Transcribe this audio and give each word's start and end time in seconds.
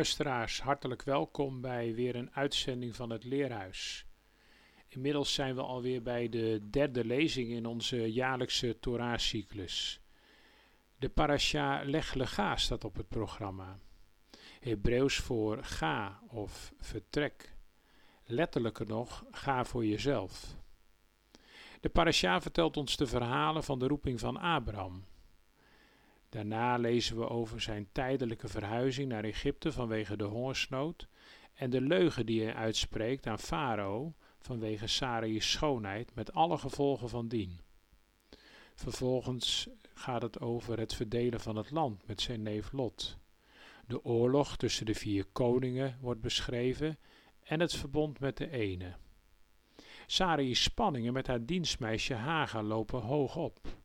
Luisteraars, 0.00 0.60
hartelijk 0.60 1.02
welkom 1.02 1.60
bij 1.60 1.94
weer 1.94 2.16
een 2.16 2.34
uitzending 2.34 2.96
van 2.96 3.10
het 3.10 3.24
Leerhuis. 3.24 4.06
Inmiddels 4.88 5.34
zijn 5.34 5.54
we 5.54 5.62
alweer 5.62 6.02
bij 6.02 6.28
de 6.28 6.68
derde 6.70 7.04
lezing 7.04 7.50
in 7.50 7.66
onze 7.66 8.12
jaarlijkse 8.12 8.78
Torah-cyclus. 8.78 10.00
De 10.98 11.08
parasha 11.08 11.82
Leg 11.84 12.14
Lega 12.14 12.56
staat 12.56 12.84
op 12.84 12.96
het 12.96 13.08
programma. 13.08 13.78
Hebreeuws 14.60 15.16
voor 15.16 15.64
ga 15.64 16.22
of 16.28 16.72
vertrek. 16.78 17.54
Letterlijker 18.24 18.86
nog, 18.86 19.24
ga 19.30 19.64
voor 19.64 19.86
jezelf. 19.86 20.56
De 21.80 21.88
parasha 21.88 22.40
vertelt 22.40 22.76
ons 22.76 22.96
de 22.96 23.06
verhalen 23.06 23.64
van 23.64 23.78
de 23.78 23.86
roeping 23.86 24.20
van 24.20 24.36
Abraham. 24.36 25.04
Daarna 26.30 26.76
lezen 26.76 27.16
we 27.16 27.28
over 27.28 27.60
zijn 27.60 27.88
tijdelijke 27.92 28.48
verhuizing 28.48 29.08
naar 29.08 29.24
Egypte 29.24 29.72
vanwege 29.72 30.16
de 30.16 30.24
hongersnood 30.24 31.08
en 31.54 31.70
de 31.70 31.80
leugen 31.80 32.26
die 32.26 32.42
hij 32.42 32.54
uitspreekt 32.54 33.26
aan 33.26 33.38
Farao 33.38 34.14
vanwege 34.38 34.86
Sarai's 34.86 35.50
schoonheid 35.50 36.14
met 36.14 36.32
alle 36.32 36.58
gevolgen 36.58 37.08
van 37.08 37.28
dien. 37.28 37.60
Vervolgens 38.74 39.68
gaat 39.94 40.22
het 40.22 40.40
over 40.40 40.78
het 40.78 40.94
verdelen 40.94 41.40
van 41.40 41.56
het 41.56 41.70
land 41.70 42.06
met 42.06 42.20
zijn 42.20 42.42
neef 42.42 42.72
Lot. 42.72 43.18
De 43.86 44.04
oorlog 44.04 44.56
tussen 44.56 44.86
de 44.86 44.94
vier 44.94 45.24
koningen 45.32 45.98
wordt 46.00 46.20
beschreven 46.20 46.98
en 47.42 47.60
het 47.60 47.74
verbond 47.74 48.20
met 48.20 48.36
de 48.36 48.50
ene. 48.50 48.96
Sarai's 50.06 50.62
spanningen 50.62 51.12
met 51.12 51.26
haar 51.26 51.44
dienstmeisje 51.44 52.14
Haga 52.14 52.62
lopen 52.62 53.00
hoog 53.00 53.36
op. 53.36 53.78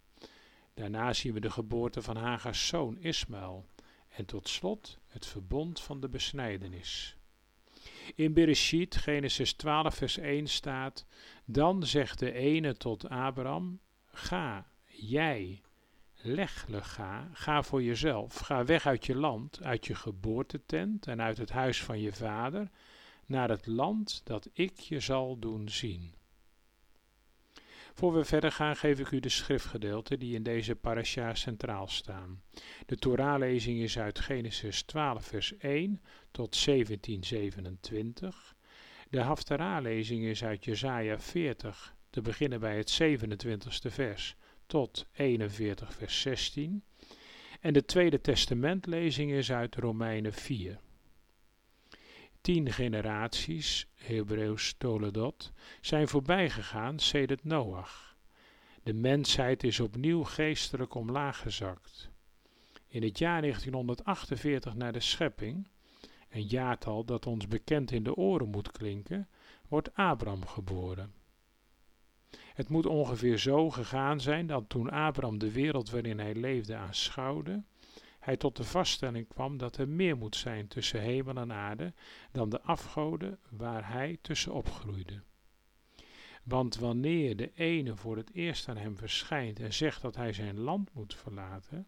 Daarna 0.76 1.14
zien 1.14 1.34
we 1.34 1.40
de 1.40 1.52
geboorte 1.52 2.02
van 2.02 2.18
Hagars 2.18 2.68
zoon 2.68 2.98
Ismaël 2.98 3.66
en 4.10 4.26
tot 4.26 4.50
slot 4.50 5.00
het 5.08 5.26
verbond 5.26 5.82
van 5.82 6.00
de 6.00 6.10
besnijdenis. 6.10 7.18
In 8.16 8.34
Bereshit, 8.34 8.96
Genesis 8.96 9.54
12, 9.54 9.96
vers 9.96 10.18
1 10.18 10.48
staat: 10.48 11.06
Dan 11.46 11.86
zegt 11.86 12.20
de 12.20 12.32
ene 12.32 12.78
tot 12.78 13.10
Abraham: 13.10 13.80
Ga, 14.08 14.68
jij, 14.86 15.62
leg 16.16 16.66
ga, 16.70 17.30
ga 17.34 17.64
voor 17.64 17.84
jezelf, 17.84 18.38
ga 18.38 18.66
weg 18.66 18.86
uit 18.86 19.06
je 19.06 19.16
land, 19.16 19.64
uit 19.64 19.86
je 19.86 19.96
geboortetent 19.96 21.08
en 21.08 21.22
uit 21.22 21.38
het 21.38 21.50
huis 21.50 21.84
van 21.84 22.00
je 22.00 22.14
vader, 22.14 22.70
naar 23.26 23.50
het 23.50 23.66
land 23.66 24.22
dat 24.24 24.50
ik 24.54 24.80
je 24.80 25.00
zal 25.00 25.40
doen 25.40 25.70
zien. 25.70 26.14
Voor 27.98 28.14
we 28.14 28.26
verder 28.26 28.52
gaan 28.52 28.76
geef 28.76 29.00
ik 29.00 29.12
u 29.12 29.20
de 29.20 29.30
schriftgedeelten 29.30 30.20
die 30.20 30.36
in 30.36 30.44
deze 30.44 30.76
parasha 30.76 31.36
centraal 31.36 31.88
staan. 31.88 32.42
De 32.86 32.96
Torahlezing 32.96 33.80
is 33.80 34.00
uit 34.00 34.20
Genesis 34.20 34.84
12 34.84 35.26
vers 35.26 35.58
1 35.58 36.02
tot 36.32 36.66
1727. 36.66 38.56
De 39.10 39.20
Haftarah-lezing 39.20 40.24
is 40.24 40.44
uit 40.44 40.66
Jesaja 40.66 41.20
40, 41.20 41.96
te 42.10 42.22
beginnen 42.22 42.60
bij 42.60 42.78
het 42.78 43.02
27ste 43.02 43.92
vers 43.92 44.36
tot 44.66 45.06
41 45.14 45.94
vers 45.94 46.22
16. 46.22 46.84
En 47.60 47.74
de 47.74 47.86
Tweede 47.86 48.22
Testamentlezing 48.22 49.32
is 49.32 49.52
uit 49.52 49.76
Romeinen 49.76 50.34
4 50.34 50.80
tien 52.46 52.72
generaties, 52.72 53.88
Hebreeuws 53.94 54.76
Toledot, 54.78 55.52
zijn 55.82 56.08
voorbijgegaan 56.08 57.00
sedert 57.00 57.44
Noach. 57.44 58.16
De 58.84 58.94
mensheid 58.94 59.64
is 59.64 59.80
opnieuw 59.80 60.24
geestelijk 60.24 60.94
omlaag 60.94 61.40
gezakt. 61.40 62.10
In 62.88 63.04
het 63.04 63.18
jaar 63.18 63.42
1948 63.42 64.76
na 64.76 64.92
de 64.92 65.00
schepping, 65.00 65.68
een 66.30 66.48
jaartal 66.48 67.06
dat 67.06 67.26
ons 67.26 67.48
bekend 67.48 67.92
in 67.92 68.04
de 68.04 68.16
oren 68.16 68.50
moet 68.50 68.72
klinken, 68.72 69.30
wordt 69.68 69.96
Abraham 69.96 70.46
geboren. 70.46 71.14
Het 72.54 72.70
moet 72.70 72.86
ongeveer 72.86 73.38
zo 73.38 73.70
gegaan 73.70 74.20
zijn 74.20 74.48
dat 74.48 74.70
toen 74.70 74.90
Abraham 74.90 75.38
de 75.38 75.52
wereld 75.52 75.90
waarin 75.90 76.20
hij 76.20 76.36
leefde 76.36 76.76
aanschouwde, 76.76 77.64
hij 78.26 78.38
tot 78.38 78.56
de 78.56 78.64
vaststelling 78.64 79.28
kwam 79.28 79.58
dat 79.58 79.78
er 79.78 79.88
meer 79.88 80.18
moet 80.18 80.36
zijn 80.36 80.68
tussen 80.68 81.02
hemel 81.02 81.36
en 81.36 81.54
aarde 81.54 81.94
dan 82.32 82.50
de 82.50 82.62
afgoden 82.62 83.40
waar 83.50 83.92
hij 83.92 84.18
tussen 84.22 84.54
opgroeide. 84.54 85.22
Want 86.44 86.76
wanneer 86.76 87.36
de 87.36 87.52
ene 87.54 87.96
voor 87.96 88.18
het 88.18 88.34
eerst 88.34 88.68
aan 88.70 88.78
hem 88.78 88.98
verschijnt 88.98 89.60
en 89.60 89.74
zegt 89.74 90.02
dat 90.02 90.16
hij 90.16 90.34
zijn 90.34 90.60
land 90.60 90.94
moet 90.94 91.16
verlaten, 91.16 91.88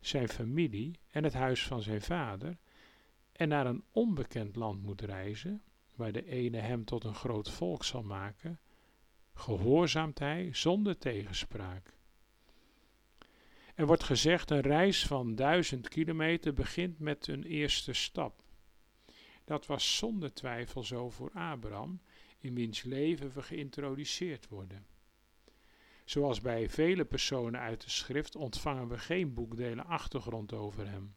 zijn 0.00 0.28
familie 0.28 0.98
en 1.10 1.24
het 1.24 1.34
huis 1.34 1.66
van 1.66 1.82
zijn 1.82 2.02
vader, 2.02 2.56
en 3.32 3.48
naar 3.48 3.66
een 3.66 3.84
onbekend 3.92 4.56
land 4.56 4.82
moet 4.82 5.00
reizen, 5.00 5.62
waar 5.94 6.12
de 6.12 6.26
ene 6.26 6.58
hem 6.58 6.84
tot 6.84 7.04
een 7.04 7.14
groot 7.14 7.50
volk 7.50 7.84
zal 7.84 8.02
maken, 8.02 8.60
gehoorzaamt 9.34 10.18
hij 10.18 10.48
zonder 10.52 10.98
tegenspraak. 10.98 11.97
Er 13.78 13.86
wordt 13.86 14.04
gezegd 14.04 14.50
een 14.50 14.60
reis 14.60 15.06
van 15.06 15.34
duizend 15.34 15.88
kilometer 15.88 16.54
begint 16.54 16.98
met 16.98 17.26
een 17.26 17.42
eerste 17.44 17.92
stap. 17.92 18.42
Dat 19.44 19.66
was 19.66 19.96
zonder 19.96 20.34
twijfel 20.34 20.82
zo 20.82 21.10
voor 21.10 21.30
Abraham, 21.32 22.00
in 22.38 22.54
wiens 22.54 22.82
leven 22.82 23.30
we 23.30 23.42
geïntroduceerd 23.42 24.48
worden. 24.48 24.86
Zoals 26.04 26.40
bij 26.40 26.68
vele 26.68 27.04
personen 27.04 27.60
uit 27.60 27.80
de 27.80 27.90
schrift 27.90 28.36
ontvangen 28.36 28.88
we 28.88 28.98
geen 28.98 29.34
boekdelen 29.34 29.86
achtergrond 29.86 30.52
over 30.52 30.88
hem. 30.90 31.14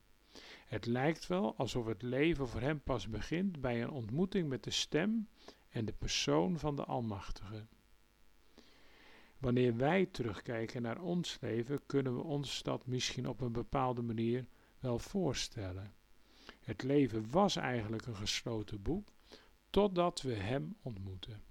Het 0.65 0.85
lijkt 0.85 1.27
wel 1.27 1.55
alsof 1.57 1.85
het 1.85 2.01
leven 2.01 2.47
voor 2.47 2.61
hem 2.61 2.81
pas 2.81 3.09
begint 3.09 3.61
bij 3.61 3.81
een 3.81 3.91
ontmoeting 3.91 4.49
met 4.49 4.63
de 4.63 4.71
stem 4.71 5.27
en 5.69 5.85
de 5.85 5.93
persoon 5.93 6.59
van 6.59 6.75
de 6.75 6.85
Almachtige. 6.85 7.65
Wanneer 9.41 9.77
wij 9.77 10.05
terugkijken 10.05 10.81
naar 10.81 11.01
ons 11.01 11.37
leven, 11.41 11.85
kunnen 11.85 12.15
we 12.15 12.23
ons 12.23 12.63
dat 12.63 12.85
misschien 12.85 13.27
op 13.27 13.41
een 13.41 13.51
bepaalde 13.51 14.01
manier 14.01 14.45
wel 14.79 14.99
voorstellen. 14.99 15.93
Het 16.59 16.83
leven 16.83 17.31
was 17.31 17.55
eigenlijk 17.55 18.05
een 18.05 18.15
gesloten 18.15 18.81
boek, 18.81 19.07
totdat 19.69 20.21
we 20.21 20.33
Hem 20.33 20.75
ontmoeten. 20.81 21.43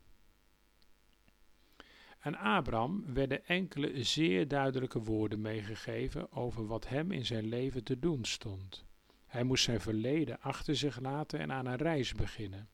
Aan 2.18 2.36
Abraham 2.36 3.14
werden 3.14 3.46
enkele 3.46 4.04
zeer 4.04 4.48
duidelijke 4.48 5.02
woorden 5.02 5.40
meegegeven 5.40 6.32
over 6.32 6.66
wat 6.66 6.88
hem 6.88 7.12
in 7.12 7.26
zijn 7.26 7.48
leven 7.48 7.84
te 7.84 7.98
doen 7.98 8.24
stond. 8.24 8.84
Hij 9.26 9.42
moest 9.42 9.64
zijn 9.64 9.80
verleden 9.80 10.40
achter 10.40 10.76
zich 10.76 11.00
laten 11.00 11.38
en 11.38 11.52
aan 11.52 11.66
een 11.66 11.76
reis 11.76 12.14
beginnen. 12.14 12.68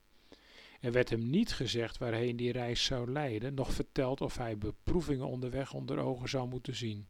Er 0.80 0.92
werd 0.92 1.10
hem 1.10 1.30
niet 1.30 1.52
gezegd 1.52 1.98
waarheen 1.98 2.36
die 2.36 2.52
reis 2.52 2.84
zou 2.84 3.10
leiden, 3.10 3.54
noch 3.54 3.72
verteld 3.72 4.20
of 4.20 4.36
hij 4.36 4.58
beproevingen 4.58 5.26
onderweg 5.26 5.72
onder 5.72 5.98
ogen 5.98 6.28
zou 6.28 6.48
moeten 6.48 6.74
zien. 6.74 7.08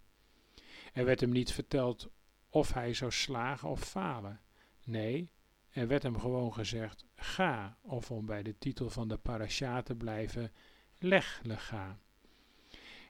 Er 0.93 1.05
werd 1.05 1.21
hem 1.21 1.31
niet 1.31 1.53
verteld 1.53 2.11
of 2.51 2.73
hij 2.73 2.95
zou 2.95 3.11
slagen 3.11 3.69
of 3.69 3.81
falen. 3.81 4.41
Nee, 4.85 5.31
er 5.71 5.87
werd 5.87 6.03
hem 6.03 6.19
gewoon 6.19 6.53
gezegd: 6.53 7.05
ga, 7.15 7.79
of 7.81 8.11
om 8.11 8.27
bij 8.27 8.43
de 8.43 8.59
titel 8.59 8.91
van 8.91 9.09
de 9.09 9.17
parasha 9.17 9.83
te 9.83 9.95
blijven, 9.95 10.53
leg 10.99 11.41
lega. 11.43 11.99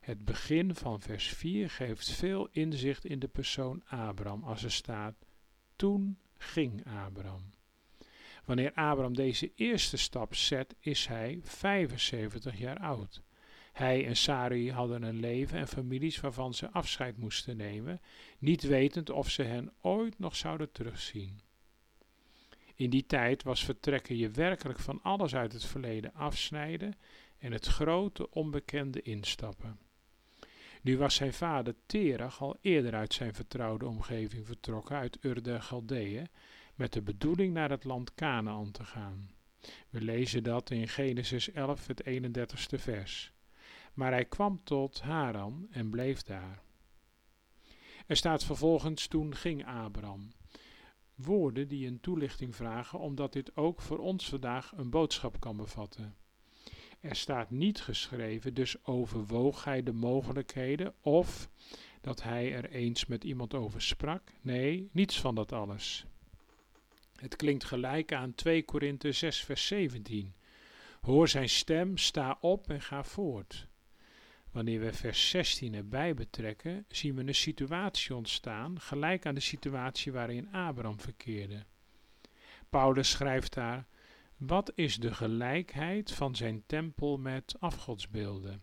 Het 0.01 0.25
begin 0.25 0.75
van 0.75 1.01
vers 1.01 1.29
4 1.29 1.71
geeft 1.71 2.11
veel 2.11 2.49
inzicht 2.51 3.05
in 3.05 3.19
de 3.19 3.29
persoon 3.29 3.83
Abraham 3.87 4.45
als 4.45 4.65
er 4.65 4.73
staat: 4.73 5.15
Toen 5.77 6.19
ging 6.37 6.87
Abraham. 6.87 7.55
Wanneer 8.47 8.73
Abraham 8.75 9.15
deze 9.15 9.53
eerste 9.55 9.97
stap 9.97 10.35
zet, 10.35 10.75
is 10.81 11.07
hij 11.07 11.41
75 11.43 12.59
jaar 12.59 12.79
oud. 12.79 13.23
Hij 13.73 14.07
en 14.07 14.17
Sarai 14.17 14.73
hadden 14.73 15.03
een 15.03 15.21
leven 15.21 15.59
en 15.59 15.69
families 15.69 16.21
waarvan 16.21 16.55
ze 16.55 16.71
afscheid 16.71 17.17
moesten 17.17 17.57
nemen, 17.57 18.01
niet 18.39 18.63
wetend 18.63 19.11
of 19.11 19.31
ze 19.31 19.43
hen 19.43 19.73
ooit 19.81 20.19
nog 20.19 20.37
zouden 20.37 20.73
terugzien. 20.73 21.41
In 22.75 22.91
die 22.91 23.07
tijd 23.07 23.43
was 23.43 23.65
vertrekken 23.65 24.17
je 24.17 24.31
werkelijk 24.31 24.79
van 24.79 25.03
alles 25.03 25.35
uit 25.35 25.53
het 25.53 25.65
verleden 25.65 26.15
afsnijden 26.15 26.95
en 27.39 27.53
het 27.53 27.67
grote 27.67 28.31
onbekende 28.31 29.03
instappen. 29.03 29.79
Nu 30.83 30.99
was 30.99 31.15
zijn 31.15 31.33
vader 31.33 31.75
Terach 31.87 32.41
al 32.41 32.57
eerder 32.61 32.95
uit 32.95 33.15
zijn 33.15 33.35
vertrouwde 33.35 33.87
omgeving 33.87 34.47
vertrokken, 34.47 34.97
uit 34.97 35.19
Ur 35.21 35.43
de 35.43 35.61
Galdeeën, 35.61 36.29
met 36.77 36.93
de 36.93 37.03
bedoeling 37.03 37.55
naar 37.55 37.71
het 37.71 37.85
land 37.85 38.15
Canaan 38.15 38.71
te 38.71 38.85
gaan. 38.85 39.31
We 39.91 40.01
lezen 40.01 40.43
dat 40.43 40.71
in 40.71 40.89
Genesis 40.89 41.53
11, 41.53 41.87
het 41.87 42.03
31ste 42.09 42.79
vers. 42.79 43.33
Maar 43.95 44.13
hij 44.13 44.25
kwam 44.25 44.65
tot 44.65 45.01
Haran 45.01 45.67
en 45.71 45.91
bleef 45.91 46.23
daar. 46.23 46.63
Er 48.07 48.17
staat 48.17 48.45
vervolgens 48.45 49.07
toen 49.07 49.35
ging 49.35 49.67
Abraham. 49.67 50.33
Woorden 51.15 51.69
die 51.69 51.87
een 51.87 52.01
toelichting 52.01 52.57
vragen, 52.57 52.99
omdat 52.99 53.33
dit 53.33 53.57
ook 53.57 53.81
voor 53.81 53.99
ons 53.99 54.29
vandaag 54.29 54.73
een 54.77 54.91
boodschap 54.91 55.41
kan 55.41 55.57
bevatten. 55.57 56.17
Er 57.01 57.17
staat 57.17 57.51
niet 57.51 57.81
geschreven, 57.81 58.55
dus 58.55 58.85
overwoog 58.85 59.65
hij 59.65 59.83
de 59.83 59.93
mogelijkheden 59.93 60.95
of 61.01 61.51
dat 62.01 62.23
hij 62.23 62.55
er 62.55 62.71
eens 62.71 63.07
met 63.07 63.25
iemand 63.25 63.55
over 63.55 63.83
sprak. 63.83 64.33
Nee, 64.41 64.89
niets 64.93 65.21
van 65.21 65.35
dat 65.35 65.53
alles. 65.53 66.07
Het 67.17 67.37
klinkt 67.37 67.65
gelijk 67.65 68.13
aan 68.13 68.35
2 68.35 68.65
Korinthe 68.65 69.13
6 69.13 69.41
vers 69.41 69.67
17. 69.67 70.35
Hoor 71.01 71.29
zijn 71.29 71.49
stem, 71.49 71.97
sta 71.97 72.39
op 72.41 72.71
en 72.71 72.81
ga 72.81 73.05
voort. 73.05 73.69
Wanneer 74.51 74.81
we 74.81 74.93
vers 74.93 75.29
16 75.31 75.75
erbij 75.75 76.15
betrekken, 76.15 76.85
zien 76.89 77.15
we 77.15 77.27
een 77.27 77.35
situatie 77.35 78.15
ontstaan, 78.15 78.81
gelijk 78.81 79.27
aan 79.27 79.35
de 79.35 79.41
situatie 79.41 80.13
waarin 80.13 80.53
Abraham 80.53 81.01
verkeerde. 81.01 81.65
Paulus 82.71 83.11
schrijft 83.11 83.55
daar: 83.55 83.87
Wat 84.37 84.73
is 84.75 84.97
de 84.97 85.15
gelijkheid 85.15 86.13
van 86.13 86.37
zijn 86.37 86.63
tempel 86.67 87.19
met 87.19 87.55
afgodsbeelden? 87.59 88.63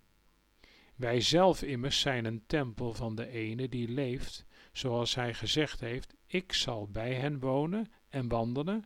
Wij 0.96 1.22
zelf 1.22 1.62
immers 1.62 2.00
zijn 2.00 2.26
een 2.26 2.44
tempel 2.48 2.94
van 2.94 3.16
de 3.16 3.28
ene 3.28 3.70
die 3.70 3.88
leeft, 3.88 4.46
zoals 4.74 5.16
hij 5.16 5.34
gezegd 5.34 5.80
heeft: 5.80 6.14
Ik 6.26 6.54
zal 6.54 6.88
bij 6.88 7.14
hen 7.14 7.40
wonen 7.40 7.92
en 8.10 8.28
wandelen. 8.28 8.86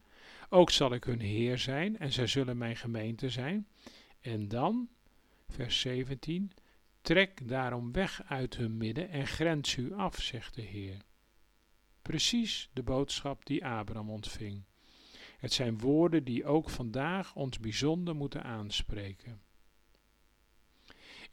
Ook 0.50 0.70
zal 0.70 0.94
ik 0.94 1.04
hun 1.04 1.20
Heer 1.20 1.58
zijn 1.58 1.98
en 1.98 2.12
zij 2.14 2.28
zullen 2.28 2.58
mijn 2.58 2.76
gemeente 2.76 3.30
zijn. 3.30 3.68
En 4.22 4.48
dan, 4.48 4.90
vers 5.48 5.80
17, 5.80 6.52
trek 7.02 7.48
daarom 7.48 7.92
weg 7.92 8.22
uit 8.26 8.56
hun 8.56 8.78
midden 8.78 9.10
en 9.10 9.28
grens 9.28 9.76
u 9.76 9.94
af, 9.94 10.22
zegt 10.22 10.56
de 10.56 10.62
Heer. 10.62 11.02
Precies 12.02 12.70
de 12.74 12.84
boodschap 12.84 13.46
die 13.46 13.66
Abraham 13.66 14.10
ontving. 14.10 14.64
Het 15.38 15.54
zijn 15.54 15.80
woorden 15.80 16.24
die 16.24 16.46
ook 16.46 16.70
vandaag 16.70 17.36
ons 17.36 17.60
bijzonder 17.60 18.16
moeten 18.16 18.44
aanspreken. 18.44 19.42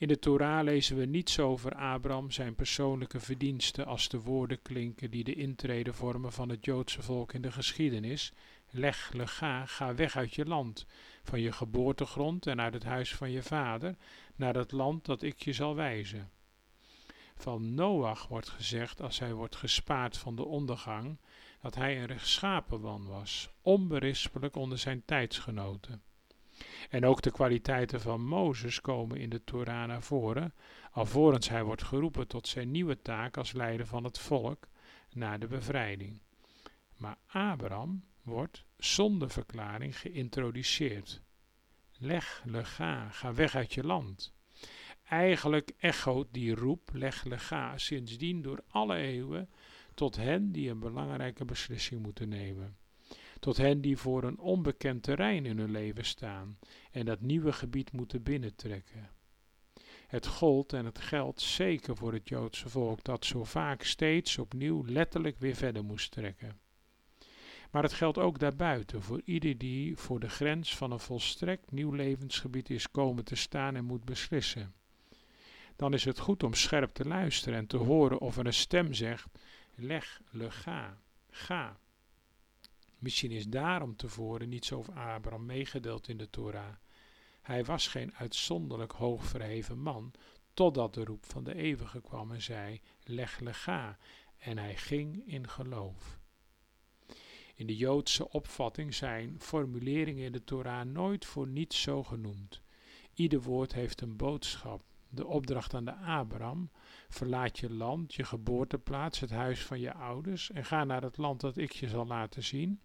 In 0.05 0.11
de 0.11 0.19
Torah 0.19 0.65
lezen 0.65 0.97
we 0.97 1.05
niets 1.05 1.39
over 1.39 1.75
Abraham, 1.75 2.31
zijn 2.31 2.55
persoonlijke 2.55 3.21
verdiensten, 3.21 3.87
als 3.87 4.09
de 4.09 4.21
woorden 4.21 4.62
klinken 4.62 5.11
die 5.11 5.25
de 5.25 5.35
intrede 5.35 5.93
vormen 5.93 6.33
van 6.33 6.49
het 6.49 6.65
Joodse 6.65 7.03
volk 7.03 7.33
in 7.33 7.43
de 7.43 7.53
geschiedenis. 7.53 8.33
Leg, 8.71 9.12
lega, 9.12 9.67
ga 9.67 9.95
weg 9.95 10.17
uit 10.17 10.35
je 10.35 10.45
land, 10.45 10.87
van 11.23 11.41
je 11.41 11.53
geboortegrond 11.53 12.47
en 12.47 12.61
uit 12.61 12.75
het 12.75 12.85
huis 12.85 13.15
van 13.15 13.31
je 13.31 13.43
vader, 13.43 13.97
naar 14.37 14.55
het 14.55 14.73
land 14.73 15.05
dat 15.05 15.23
ik 15.23 15.43
je 15.43 15.53
zal 15.53 15.75
wijzen. 15.75 16.31
Van 17.37 17.75
Noach 17.75 18.29
wordt 18.29 18.49
gezegd, 18.49 19.01
als 19.01 19.19
hij 19.19 19.33
wordt 19.33 19.56
gespaard 19.56 20.17
van 20.17 20.37
de 20.37 20.45
ondergang, 20.45 21.19
dat 21.61 21.75
hij 21.75 22.01
een 22.01 22.06
rechtschapen 22.06 22.81
man 22.81 23.06
was, 23.06 23.51
onberispelijk 23.62 24.56
onder 24.56 24.79
zijn 24.79 25.03
tijdsgenoten. 25.05 26.03
En 26.91 27.05
ook 27.05 27.23
de 27.23 27.31
kwaliteiten 27.31 28.01
van 28.01 28.25
Mozes 28.27 28.81
komen 28.81 29.17
in 29.17 29.29
de 29.29 29.45
Torah 29.45 29.87
naar 29.87 30.03
voren, 30.03 30.55
alvorens 30.91 31.49
hij 31.49 31.65
wordt 31.65 31.83
geroepen 31.83 32.29
tot 32.29 32.49
zijn 32.49 32.71
nieuwe 32.71 33.03
taak 33.03 33.37
als 33.37 33.53
leider 33.53 33.87
van 33.87 34.05
het 34.05 34.19
volk 34.19 34.69
na 35.12 35.39
de 35.39 35.47
bevrijding. 35.47 36.21
Maar 36.97 37.17
Abraham 37.27 38.05
wordt 38.23 38.65
zonder 38.77 39.31
verklaring 39.31 39.99
geïntroduceerd. 39.99 41.23
Leg, 41.99 42.43
lega, 42.45 43.09
ga 43.09 43.35
weg 43.35 43.55
uit 43.55 43.75
je 43.75 43.85
land. 43.85 44.35
Eigenlijk 45.09 45.73
echoot 45.79 46.29
die 46.31 46.55
roep, 46.55 46.91
leg, 46.93 47.25
lega, 47.25 47.79
sindsdien 47.79 48.43
door 48.43 48.65
alle 48.69 48.97
eeuwen 48.97 49.49
tot 49.95 50.17
hen 50.17 50.53
die 50.53 50.71
een 50.71 50.79
belangrijke 50.79 51.45
beslissing 51.45 52.03
moeten 52.03 52.29
nemen 52.29 52.77
tot 53.44 53.56
hen 53.56 53.81
die 53.81 53.96
voor 53.96 54.25
een 54.25 54.38
onbekend 54.38 55.02
terrein 55.02 55.46
in 55.46 55.58
hun 55.58 55.70
leven 55.70 56.05
staan 56.05 56.58
en 56.91 57.05
dat 57.05 57.20
nieuwe 57.20 57.52
gebied 57.52 57.93
moeten 57.93 58.23
binnentrekken. 58.23 59.11
Het 60.06 60.26
gold 60.26 60.73
en 60.73 60.85
het 60.85 60.99
geld 60.99 61.41
zeker 61.41 61.96
voor 61.96 62.12
het 62.12 62.29
Joodse 62.29 62.69
volk 62.69 63.05
dat 63.05 63.25
zo 63.25 63.44
vaak 63.44 63.82
steeds 63.82 64.38
opnieuw 64.38 64.85
letterlijk 64.87 65.38
weer 65.38 65.55
verder 65.55 65.85
moest 65.85 66.11
trekken. 66.11 66.58
Maar 67.70 67.82
het 67.82 67.93
geldt 67.93 68.19
ook 68.19 68.38
daarbuiten 68.38 69.02
voor 69.02 69.23
ieder 69.25 69.58
die 69.58 69.96
voor 69.96 70.20
de 70.20 70.29
grens 70.29 70.76
van 70.76 70.91
een 70.91 71.00
volstrekt 71.00 71.70
nieuw 71.70 71.93
levensgebied 71.93 72.70
is 72.70 72.91
komen 72.91 73.25
te 73.25 73.37
staan 73.37 73.76
en 73.76 73.85
moet 73.85 74.05
beslissen. 74.05 74.75
Dan 75.76 75.94
is 75.94 76.05
het 76.05 76.19
goed 76.19 76.43
om 76.43 76.55
scherp 76.55 76.94
te 76.94 77.05
luisteren 77.05 77.58
en 77.58 77.67
te 77.67 77.76
horen 77.76 78.20
of 78.20 78.37
er 78.37 78.46
een 78.46 78.52
stem 78.52 78.93
zegt: 78.93 79.26
leg, 79.75 80.20
le, 80.31 80.50
ga, 80.50 80.99
ga. 81.31 81.82
Misschien 83.05 83.31
is 83.31 83.47
daarom 83.47 83.97
tevoren 83.97 84.49
niets 84.49 84.73
over 84.73 84.93
Abraham 84.93 85.47
meegedeeld 85.47 86.09
in 86.09 86.17
de 86.17 86.31
Torah. 86.31 86.75
Hij 87.43 87.65
was 87.65 87.87
geen 87.87 88.15
uitzonderlijk 88.15 88.93
hoog 88.93 89.25
verheven 89.25 89.79
man, 89.79 90.12
totdat 90.55 90.95
de 90.95 91.05
roep 91.05 91.25
van 91.25 91.45
de 91.45 91.55
eeuwige 91.55 92.01
kwam 92.01 92.33
en 92.33 92.43
zei, 92.43 92.81
leg 93.03 93.41
lega, 93.41 93.99
en 94.39 94.59
hij 94.59 94.77
ging 94.77 95.23
in 95.27 95.49
geloof. 95.49 96.19
In 97.55 97.67
de 97.67 97.77
Joodse 97.77 98.31
opvatting 98.31 98.95
zijn 98.95 99.37
formuleringen 99.41 100.25
in 100.25 100.33
de 100.33 100.45
Torah 100.45 100.87
nooit 100.87 101.25
voor 101.25 101.49
niets 101.49 101.83
zo 101.83 102.03
genoemd. 102.03 102.62
Ieder 103.15 103.41
woord 103.41 103.73
heeft 103.73 104.01
een 104.01 104.17
boodschap. 104.17 104.83
De 105.14 105.26
opdracht 105.26 105.75
aan 105.75 105.84
de 105.84 105.94
Abraham, 105.94 106.70
verlaat 107.08 107.58
je 107.58 107.72
land, 107.72 108.14
je 108.14 108.25
geboorteplaats, 108.25 109.20
het 109.20 109.31
huis 109.31 109.62
van 109.64 109.81
je 109.81 109.93
ouders 109.93 110.50
en 110.50 110.64
ga 110.64 110.84
naar 110.84 111.02
het 111.02 111.16
land 111.16 111.40
dat 111.40 111.56
ik 111.56 111.72
je 111.72 111.88
zal 111.88 112.06
laten 112.06 112.43
zien, 112.43 112.81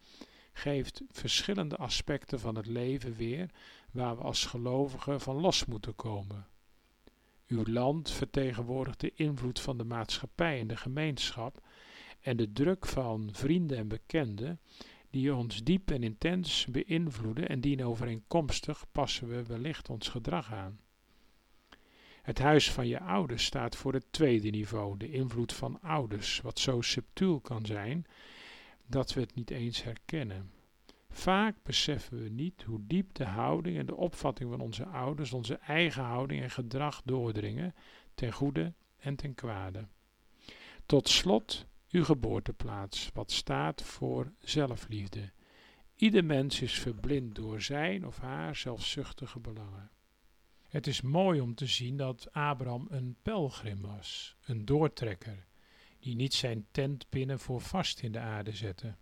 geeft 0.53 1.01
verschillende 1.11 1.75
aspecten 1.75 2.39
van 2.39 2.55
het 2.55 2.65
leven 2.65 3.15
weer 3.15 3.49
waar 3.91 4.15
we 4.15 4.23
als 4.23 4.45
gelovigen 4.45 5.21
van 5.21 5.35
los 5.35 5.65
moeten 5.65 5.95
komen. 5.95 6.47
Uw 7.47 7.63
land 7.65 8.11
vertegenwoordigt 8.11 8.99
de 8.99 9.13
invloed 9.13 9.59
van 9.59 9.77
de 9.77 9.83
maatschappij 9.83 10.59
en 10.59 10.67
de 10.67 10.77
gemeenschap 10.77 11.68
en 12.21 12.37
de 12.37 12.51
druk 12.51 12.85
van 12.85 13.30
vrienden 13.31 13.77
en 13.77 13.87
bekenden 13.87 14.59
die 15.09 15.35
ons 15.35 15.63
diep 15.63 15.92
en 15.92 16.04
intens 16.04 16.65
beïnvloeden 16.65 17.49
en 17.49 17.61
dienovereenkomstig 17.61 18.85
passen 18.92 19.27
we 19.27 19.44
wellicht 19.44 19.89
ons 19.89 20.07
gedrag 20.07 20.54
aan. 20.54 20.80
Het 22.30 22.40
huis 22.40 22.71
van 22.71 22.88
je 22.88 23.00
ouders 23.00 23.45
staat 23.45 23.76
voor 23.76 23.94
het 23.94 24.06
tweede 24.12 24.50
niveau, 24.50 24.98
de 24.98 25.12
invloed 25.12 25.54
van 25.54 25.81
ouders, 25.81 26.42
wat 26.42 26.59
zo 26.59 26.81
subtiel 26.81 27.40
kan 27.40 27.66
zijn 27.66 28.06
dat 28.88 29.14
we 29.14 29.21
het 29.21 29.36
niet 29.36 29.50
eens 29.50 29.83
herkennen. 29.83 30.52
Vaak 31.09 31.56
beseffen 31.64 32.24
we 32.24 32.30
niet 32.30 32.64
hoe 32.64 32.80
diep 32.81 33.14
de 33.14 33.26
houding 33.26 33.78
en 33.78 33.86
de 33.86 33.95
opvatting 33.95 34.50
van 34.50 34.59
onze 34.59 34.86
ouders 34.86 35.33
onze 35.33 35.56
eigen 35.56 36.04
houding 36.04 36.42
en 36.42 36.52
gedrag 36.52 37.02
doordringen, 37.06 37.76
ten 38.16 38.33
goede 38.33 38.74
en 38.98 39.16
ten 39.16 39.36
kwade. 39.36 39.88
Tot 40.86 41.09
slot 41.09 41.66
uw 41.92 42.04
geboorteplaats, 42.04 43.09
wat 43.14 43.31
staat 43.31 43.81
voor 43.81 44.31
zelfliefde. 44.40 45.31
Ieder 45.95 46.26
mens 46.26 46.62
is 46.62 46.80
verblind 46.80 47.36
door 47.36 47.62
zijn 47.62 48.07
of 48.07 48.18
haar 48.18 48.56
zelfzuchtige 48.56 49.40
belangen. 49.40 49.92
Het 50.69 50.88
is 50.88 51.02
mooi 51.02 51.40
om 51.42 51.56
te 51.56 51.66
zien 51.66 51.97
dat 51.97 52.33
Abraham 52.33 52.88
een 52.90 53.16
pelgrim 53.21 53.81
was, 53.81 54.35
een 54.45 54.66
doortrekker, 54.66 55.45
die 55.99 56.16
niet 56.16 56.33
zijn 56.33 56.68
tent 56.71 57.09
binnen 57.09 57.40
voor 57.40 57.61
vast 57.61 58.02
in 58.02 58.11
de 58.11 58.19
aarde 58.19 58.52
zette. 58.52 58.95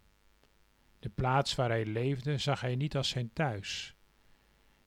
De 0.99 1.09
plaats 1.09 1.55
waar 1.55 1.69
hij 1.69 1.85
leefde 1.85 2.37
zag 2.37 2.61
hij 2.61 2.75
niet 2.75 2.95
als 2.95 3.09
zijn 3.09 3.33
thuis. 3.33 3.95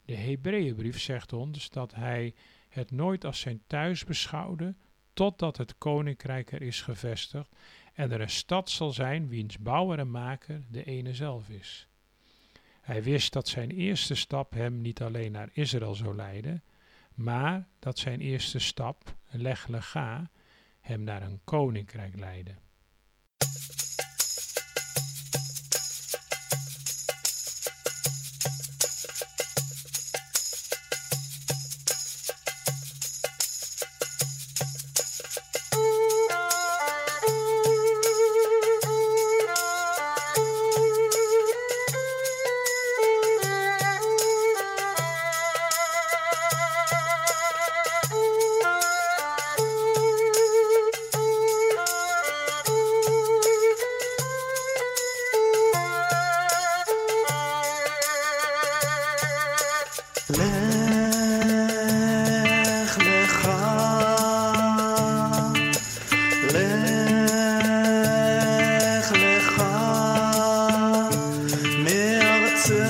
De 0.05 0.15
Hebreeënbrief 0.15 1.01
zegt 1.01 1.33
ons 1.33 1.71
dat 1.71 1.95
hij 1.95 2.35
het 2.69 2.91
nooit 2.91 3.25
als 3.25 3.41
zijn 3.41 3.63
thuis 3.67 4.05
beschouwde, 4.05 4.75
totdat 5.13 5.57
het 5.57 5.79
koninkrijk 5.79 6.53
er 6.53 6.63
is 6.63 6.83
gevestigd 6.83 7.57
en 7.95 8.11
er 8.11 8.21
een 8.21 8.31
stad 8.31 8.71
zal 8.71 8.91
zijn 8.91 9.29
wiens 9.29 9.59
bouwer 9.59 9.99
en 9.99 10.11
maker 10.11 10.63
de 10.71 10.85
ene 10.85 11.15
zelf 11.15 11.49
is. 11.49 11.89
Hij 12.81 13.03
wist 13.03 13.33
dat 13.33 13.49
zijn 13.49 13.71
eerste 13.71 14.15
stap 14.15 14.53
hem 14.53 14.81
niet 14.81 15.03
alleen 15.03 15.33
naar 15.33 15.51
Israël 15.53 15.95
zou 15.95 16.15
leiden, 16.15 16.63
maar 17.23 17.69
dat 17.79 17.99
zijn 17.99 18.21
eerste 18.21 18.59
stap, 18.59 19.15
leg 19.31 19.67
lega, 19.67 20.31
hem 20.81 21.03
naar 21.03 21.23
een 21.23 21.41
koninkrijk 21.45 22.19
leidde. 22.19 22.55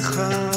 לך 0.00 0.49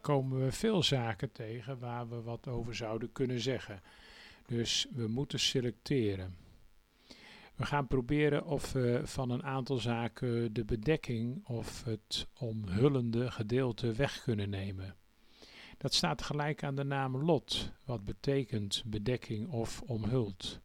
komen 0.00 0.44
we 0.44 0.52
veel 0.52 0.82
zaken 0.82 1.32
tegen 1.32 1.78
waar 1.78 2.08
we 2.08 2.22
wat 2.22 2.48
over 2.48 2.74
zouden 2.74 3.12
kunnen 3.12 3.40
zeggen. 3.40 3.82
Dus 4.46 4.86
we 4.90 5.08
moeten 5.08 5.40
selecteren. 5.40 6.36
We 7.54 7.64
gaan 7.64 7.86
proberen 7.86 8.44
of 8.44 8.72
we 8.72 9.00
van 9.04 9.30
een 9.30 9.42
aantal 9.42 9.76
zaken 9.76 10.52
de 10.52 10.64
bedekking 10.64 11.46
of 11.46 11.84
het 11.84 12.26
omhullende 12.38 13.30
gedeelte 13.30 13.92
weg 13.92 14.22
kunnen 14.22 14.50
nemen. 14.50 14.96
Dat 15.78 15.94
staat 15.94 16.22
gelijk 16.22 16.64
aan 16.64 16.74
de 16.74 16.84
naam 16.84 17.16
Lot, 17.16 17.72
wat 17.84 18.04
betekent 18.04 18.82
bedekking 18.86 19.48
of 19.48 19.82
omhuld. 19.82 20.60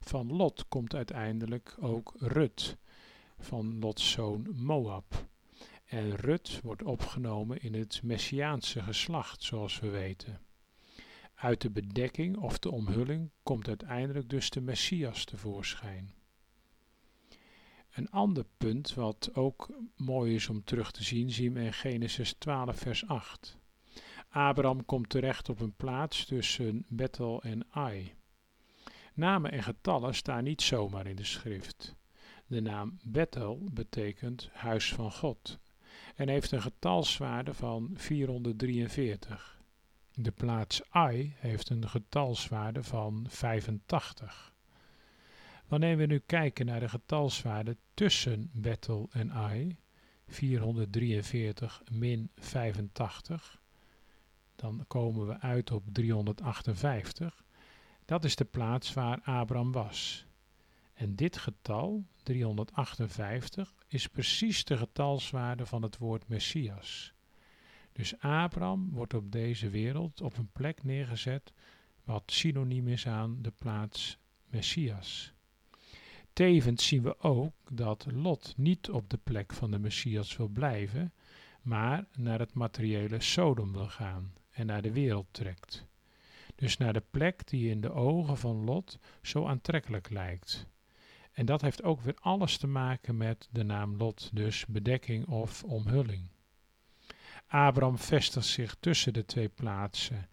Van 0.00 0.32
Lot 0.32 0.68
komt 0.68 0.94
uiteindelijk 0.94 1.76
ook 1.80 2.14
Rut, 2.18 2.76
van 3.38 3.78
Lots 3.78 4.10
zoon 4.10 4.48
Moab. 4.52 5.26
En 5.94 6.16
Rut 6.16 6.60
wordt 6.62 6.82
opgenomen 6.82 7.62
in 7.62 7.74
het 7.74 8.02
Messiaanse 8.02 8.82
geslacht, 8.82 9.42
zoals 9.42 9.80
we 9.80 9.88
weten. 9.88 10.40
Uit 11.34 11.60
de 11.60 11.70
bedekking 11.70 12.36
of 12.36 12.58
de 12.58 12.70
omhulling 12.70 13.30
komt 13.42 13.68
uiteindelijk 13.68 14.28
dus 14.28 14.50
de 14.50 14.60
Messias 14.60 15.24
tevoorschijn. 15.24 16.14
Een 17.90 18.10
ander 18.10 18.44
punt 18.56 18.94
wat 18.94 19.30
ook 19.34 19.68
mooi 19.96 20.34
is 20.34 20.48
om 20.48 20.64
terug 20.64 20.90
te 20.90 21.04
zien, 21.04 21.30
zien 21.30 21.52
we 21.52 21.60
in 21.60 21.72
Genesis 21.72 22.34
12, 22.38 22.78
vers 22.78 23.06
8. 23.06 23.58
Abraham 24.28 24.84
komt 24.84 25.08
terecht 25.08 25.48
op 25.48 25.60
een 25.60 25.74
plaats 25.74 26.24
tussen 26.24 26.86
Bethel 26.88 27.42
en 27.42 27.66
Ai. 27.70 28.14
Namen 29.12 29.52
en 29.52 29.62
getallen 29.62 30.14
staan 30.14 30.44
niet 30.44 30.62
zomaar 30.62 31.06
in 31.06 31.16
de 31.16 31.24
schrift. 31.24 31.94
De 32.46 32.60
naam 32.60 32.98
Bethel 33.02 33.68
betekent 33.72 34.50
huis 34.52 34.92
van 34.92 35.12
God 35.12 35.58
en 36.14 36.28
heeft 36.28 36.52
een 36.52 36.62
getalswaarde 36.62 37.54
van 37.54 37.90
443. 37.94 39.62
De 40.14 40.30
plaats 40.30 40.82
Ai 40.90 41.34
heeft 41.36 41.70
een 41.70 41.88
getalswaarde 41.88 42.82
van 42.82 43.26
85. 43.28 44.54
Wanneer 45.66 45.96
we 45.96 46.06
nu 46.06 46.18
kijken 46.18 46.66
naar 46.66 46.80
de 46.80 46.88
getalswaarde 46.88 47.76
tussen 47.94 48.50
Bethel 48.52 49.08
en 49.12 49.32
Ai, 49.32 49.76
443 50.26 51.82
min 51.90 52.30
85, 52.36 53.60
dan 54.56 54.84
komen 54.86 55.26
we 55.26 55.40
uit 55.40 55.70
op 55.70 55.82
358. 55.92 57.44
Dat 58.04 58.24
is 58.24 58.36
de 58.36 58.44
plaats 58.44 58.92
waar 58.92 59.20
Abraham 59.22 59.72
was. 59.72 60.26
En 60.94 61.14
dit 61.14 61.36
getal, 61.36 62.04
358, 62.24 63.74
is 63.88 64.06
precies 64.06 64.64
de 64.64 64.76
getalswaarde 64.76 65.66
van 65.66 65.82
het 65.82 65.98
woord 65.98 66.28
Messias. 66.28 67.14
Dus 67.92 68.18
Abraham 68.18 68.90
wordt 68.90 69.14
op 69.14 69.32
deze 69.32 69.68
wereld 69.68 70.20
op 70.20 70.36
een 70.36 70.50
plek 70.52 70.82
neergezet 70.82 71.52
wat 72.04 72.22
synoniem 72.26 72.88
is 72.88 73.06
aan 73.06 73.42
de 73.42 73.50
plaats 73.50 74.18
Messias. 74.46 75.32
Tevens 76.32 76.86
zien 76.86 77.02
we 77.02 77.18
ook 77.18 77.54
dat 77.70 78.06
Lot 78.12 78.54
niet 78.56 78.90
op 78.90 79.10
de 79.10 79.16
plek 79.16 79.52
van 79.52 79.70
de 79.70 79.78
Messias 79.78 80.36
wil 80.36 80.48
blijven, 80.48 81.12
maar 81.62 82.06
naar 82.16 82.38
het 82.38 82.54
materiële 82.54 83.20
Sodom 83.20 83.72
wil 83.72 83.88
gaan 83.88 84.32
en 84.50 84.66
naar 84.66 84.82
de 84.82 84.92
wereld 84.92 85.26
trekt. 85.30 85.86
Dus 86.54 86.76
naar 86.76 86.92
de 86.92 87.04
plek 87.10 87.48
die 87.48 87.70
in 87.70 87.80
de 87.80 87.92
ogen 87.92 88.36
van 88.36 88.64
Lot 88.64 88.98
zo 89.22 89.46
aantrekkelijk 89.46 90.10
lijkt. 90.10 90.66
En 91.34 91.46
dat 91.46 91.60
heeft 91.60 91.82
ook 91.82 92.00
weer 92.00 92.16
alles 92.20 92.56
te 92.56 92.66
maken 92.66 93.16
met 93.16 93.48
de 93.50 93.62
naam 93.62 93.96
Lot, 93.96 94.30
dus 94.32 94.66
bedekking 94.66 95.26
of 95.26 95.64
omhulling. 95.64 96.28
Abraham 97.46 97.98
vestigt 97.98 98.46
zich 98.46 98.76
tussen 98.80 99.12
de 99.12 99.24
twee 99.24 99.48
plaatsen. 99.48 100.28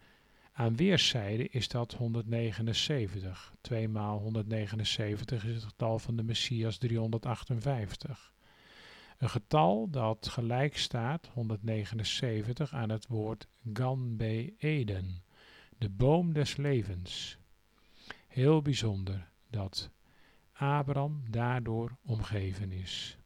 Aan 0.52 0.76
weerszijden 0.76 1.52
is 1.52 1.68
dat 1.68 1.92
179. 1.92 3.54
2 3.60 3.88
maal 3.88 4.18
179 4.18 5.44
is 5.44 5.54
het 5.54 5.64
getal 5.64 5.98
van 5.98 6.16
de 6.16 6.22
Messias 6.22 6.78
358. 6.78 8.32
Een 9.18 9.30
getal 9.30 9.90
dat 9.90 10.28
gelijk 10.28 10.78
staat, 10.78 11.28
179, 11.32 12.72
aan 12.72 12.88
het 12.88 13.06
woord 13.06 13.48
Gan 13.72 14.16
Be 14.16 14.54
Eden, 14.58 15.22
de 15.78 15.88
boom 15.88 16.32
des 16.32 16.56
levens. 16.56 17.38
Heel 18.26 18.62
bijzonder 18.62 19.28
dat 19.50 19.90
Abraham 20.52 21.22
daardoor 21.30 21.96
omgeven 22.04 22.72
is. 22.72 23.16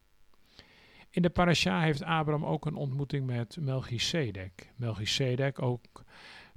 In 1.11 1.23
de 1.23 1.30
parasha 1.30 1.80
heeft 1.80 2.02
Abraham 2.02 2.45
ook 2.45 2.66
een 2.66 2.75
ontmoeting 2.75 3.26
met 3.26 3.56
Melchizedek. 3.61 4.73
Melchizedek 4.76 5.62
ook 5.62 6.04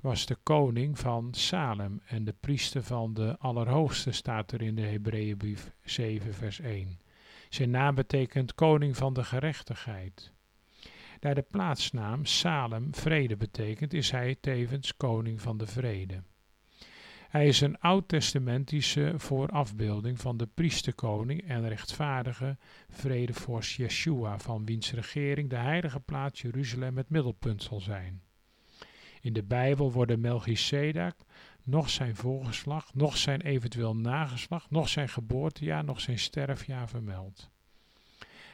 was 0.01 0.25
de 0.25 0.37
koning 0.43 0.99
van 0.99 1.33
Salem 1.33 2.01
en 2.05 2.23
de 2.23 2.35
priester 2.39 2.83
van 2.83 3.13
de 3.13 3.35
Allerhoogste 3.37 4.11
staat 4.11 4.51
er 4.51 4.61
in 4.61 4.75
de 4.75 4.81
Hebreeënbrief 4.81 5.71
7 5.83 6.33
vers 6.33 6.59
1. 6.59 6.99
Zijn 7.49 7.69
naam 7.69 7.95
betekent 7.95 8.55
koning 8.55 8.97
van 8.97 9.13
de 9.13 9.23
gerechtigheid. 9.23 10.33
Daar 11.19 11.35
de 11.35 11.45
plaatsnaam 11.51 12.25
Salem 12.25 12.95
vrede 12.95 13.37
betekent, 13.37 13.93
is 13.93 14.11
hij 14.11 14.35
tevens 14.41 14.97
koning 14.97 15.41
van 15.41 15.57
de 15.57 15.67
vrede. 15.67 16.23
Hij 17.29 17.47
is 17.47 17.61
een 17.61 17.79
oud-testamentische 17.79 19.13
voorafbeelding 19.17 20.19
van 20.19 20.37
de 20.37 20.47
priesterkoning 20.53 21.47
en 21.47 21.67
rechtvaardige 21.67 22.57
vredevorst 22.89 23.75
Yeshua, 23.75 24.39
van 24.39 24.65
wiens 24.65 24.91
regering 24.91 25.49
de 25.49 25.55
heilige 25.55 25.99
plaats 25.99 26.41
Jeruzalem 26.41 26.97
het 26.97 27.09
middelpunt 27.09 27.63
zal 27.63 27.79
zijn. 27.79 28.21
In 29.21 29.33
de 29.33 29.43
Bijbel 29.43 29.91
worden 29.91 30.19
Melchizedek, 30.19 31.15
nog 31.63 31.89
zijn 31.89 32.15
voorgeslag, 32.15 32.93
nog 32.93 33.17
zijn 33.17 33.41
eventueel 33.41 33.95
nageslacht, 33.95 34.71
nog 34.71 34.89
zijn 34.89 35.09
geboortejaar, 35.09 35.83
nog 35.83 36.01
zijn 36.01 36.19
sterfjaar 36.19 36.89
vermeld. 36.89 37.49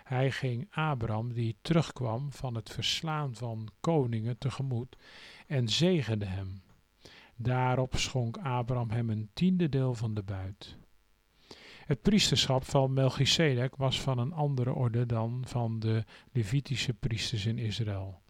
Hij 0.03 0.31
ging 0.31 0.67
Abraham, 0.71 1.33
die 1.33 1.55
terugkwam 1.61 2.31
van 2.31 2.55
het 2.55 2.69
verslaan 2.69 3.35
van 3.35 3.69
koningen, 3.79 4.37
tegemoet 4.37 4.95
en 5.47 5.69
zegende 5.69 6.25
hem. 6.25 6.63
Daarop 7.35 7.95
schonk 7.95 8.37
Abraham 8.37 8.89
hem 8.89 9.09
een 9.09 9.29
tiende 9.33 9.69
deel 9.69 9.93
van 9.93 10.13
de 10.13 10.23
buit. 10.23 10.77
Het 11.85 12.01
priesterschap 12.01 12.63
van 12.63 12.93
Melchizedek 12.93 13.75
was 13.75 14.01
van 14.01 14.17
een 14.17 14.33
andere 14.33 14.73
orde 14.73 15.05
dan 15.05 15.43
van 15.47 15.79
de 15.79 16.03
Levitische 16.31 16.93
priesters 16.93 17.45
in 17.45 17.57
Israël. 17.57 18.21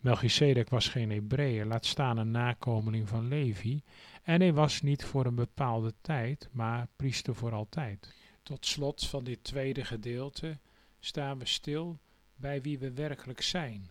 Melchizedek 0.00 0.68
was 0.68 0.88
geen 0.88 1.10
Hebreeër, 1.10 1.66
laat 1.66 1.86
staan 1.86 2.16
een 2.16 2.30
nakomeling 2.30 3.08
van 3.08 3.28
Levi, 3.28 3.82
en 4.22 4.40
hij 4.40 4.52
was 4.52 4.82
niet 4.82 5.04
voor 5.04 5.26
een 5.26 5.34
bepaalde 5.34 5.94
tijd, 6.00 6.48
maar 6.52 6.88
priester 6.96 7.34
voor 7.34 7.52
altijd. 7.52 8.14
Tot 8.42 8.66
slot 8.66 9.06
van 9.06 9.24
dit 9.24 9.44
tweede 9.44 9.84
gedeelte 9.84 10.58
staan 11.00 11.38
we 11.38 11.46
stil 11.46 11.98
bij 12.36 12.62
wie 12.62 12.78
we 12.78 12.92
werkelijk 12.92 13.40
zijn 13.40 13.90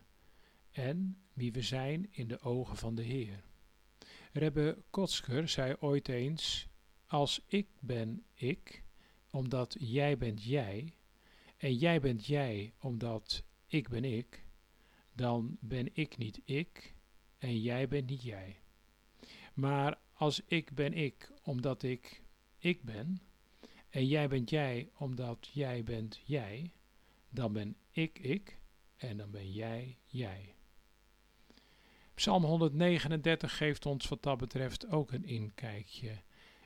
en 0.72 1.18
wie 1.34 1.52
we 1.52 1.62
zijn 1.62 2.08
in 2.12 2.28
de 2.28 2.42
ogen 2.42 2.78
van 2.78 2.96
de 2.96 3.04
Heer. 3.04 3.47
Rebbe 4.38 4.78
Kotsker 4.90 5.48
zei 5.48 5.76
ooit 5.80 6.08
eens: 6.08 6.68
Als 7.06 7.42
ik 7.48 7.68
ben 7.80 8.26
ik, 8.34 8.84
omdat 9.32 9.76
jij 9.80 10.18
bent 10.18 10.44
jij, 10.44 10.94
en 11.58 11.76
jij 11.76 12.00
bent 12.00 12.26
jij 12.26 12.74
omdat 12.80 13.44
ik 13.66 13.90
ben 13.90 14.04
ik, 14.04 14.46
dan 15.14 15.58
ben 15.60 15.90
ik 15.94 16.18
niet 16.18 16.42
ik 16.44 16.96
en 17.38 17.62
jij 17.62 17.88
bent 17.88 18.10
niet 18.10 18.24
jij. 18.24 18.60
Maar 19.54 20.00
als 20.14 20.42
ik 20.46 20.74
ben 20.74 20.94
ik 20.94 21.32
omdat 21.44 21.84
ik 21.84 22.24
ik 22.58 22.84
ben, 22.84 23.22
en 23.90 24.08
jij 24.08 24.28
bent 24.28 24.50
jij 24.50 24.90
omdat 24.98 25.50
jij 25.54 25.84
bent 25.84 26.22
jij, 26.24 26.72
dan 27.30 27.54
ben 27.54 27.76
ik 27.92 28.20
ik 28.20 28.60
en 28.98 29.18
dan 29.18 29.32
ben 29.32 29.52
jij 29.52 29.98
jij. 30.06 30.57
Psalm 32.18 32.44
139 32.44 33.58
geeft 33.58 33.86
ons 33.86 34.08
wat 34.08 34.24
dat 34.24 34.38
betreft 34.38 34.88
ook 34.88 35.12
een 35.12 35.26
inkijkje. 35.26 36.12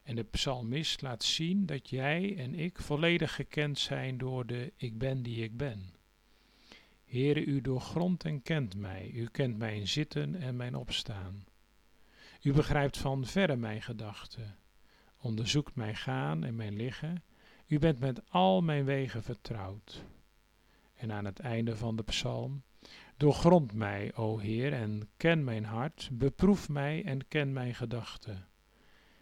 En 0.04 0.16
de 0.16 0.24
psalmist 0.24 1.02
laat 1.02 1.24
zien 1.24 1.66
dat 1.66 1.90
jij 1.90 2.38
en 2.38 2.56
ik 2.56 2.78
volledig 2.78 3.36
gekend 3.36 3.80
zijn 3.80 4.18
door 4.18 4.46
de 4.46 4.74
ik 4.76 4.98
ben 4.98 5.24
die 5.24 5.44
ik 5.44 5.58
ben. 5.58 5.94
Heere, 7.06 7.46
u 7.46 7.62
doorgrondt 7.62 8.24
en 8.24 8.42
kent 8.42 8.76
mij. 8.76 9.12
U 9.14 9.26
kent 9.26 9.58
mijn 9.58 9.88
zitten 9.88 10.36
en 10.36 10.56
mijn 10.56 10.76
opstaan. 10.76 11.46
U 12.42 12.54
begrijpt 12.54 12.98
van 12.98 13.26
verre 13.26 13.56
mijn 13.56 13.82
gedachten. 13.82 14.58
Onderzoekt 15.18 15.76
mijn 15.76 15.96
gaan 15.96 16.44
en 16.44 16.56
mijn 16.56 16.76
liggen. 16.76 17.24
U 17.68 17.80
bent 17.80 18.00
met 18.00 18.30
al 18.30 18.62
mijn 18.62 18.86
wegen 18.86 19.24
vertrouwd. 19.24 20.04
En 20.96 21.12
aan 21.12 21.26
het 21.26 21.40
einde 21.40 21.76
van 21.76 21.96
de 21.96 22.04
psalm 22.04 22.64
Doorgrond 23.22 23.74
mij, 23.74 24.16
o 24.16 24.38
Heer, 24.38 24.74
en 24.74 25.10
ken 25.18 25.44
mijn 25.44 25.66
hart, 25.66 26.10
beproef 26.12 26.70
mij 26.70 27.04
en 27.04 27.28
ken 27.28 27.54
mijn 27.54 27.76
gedachten. 27.76 28.48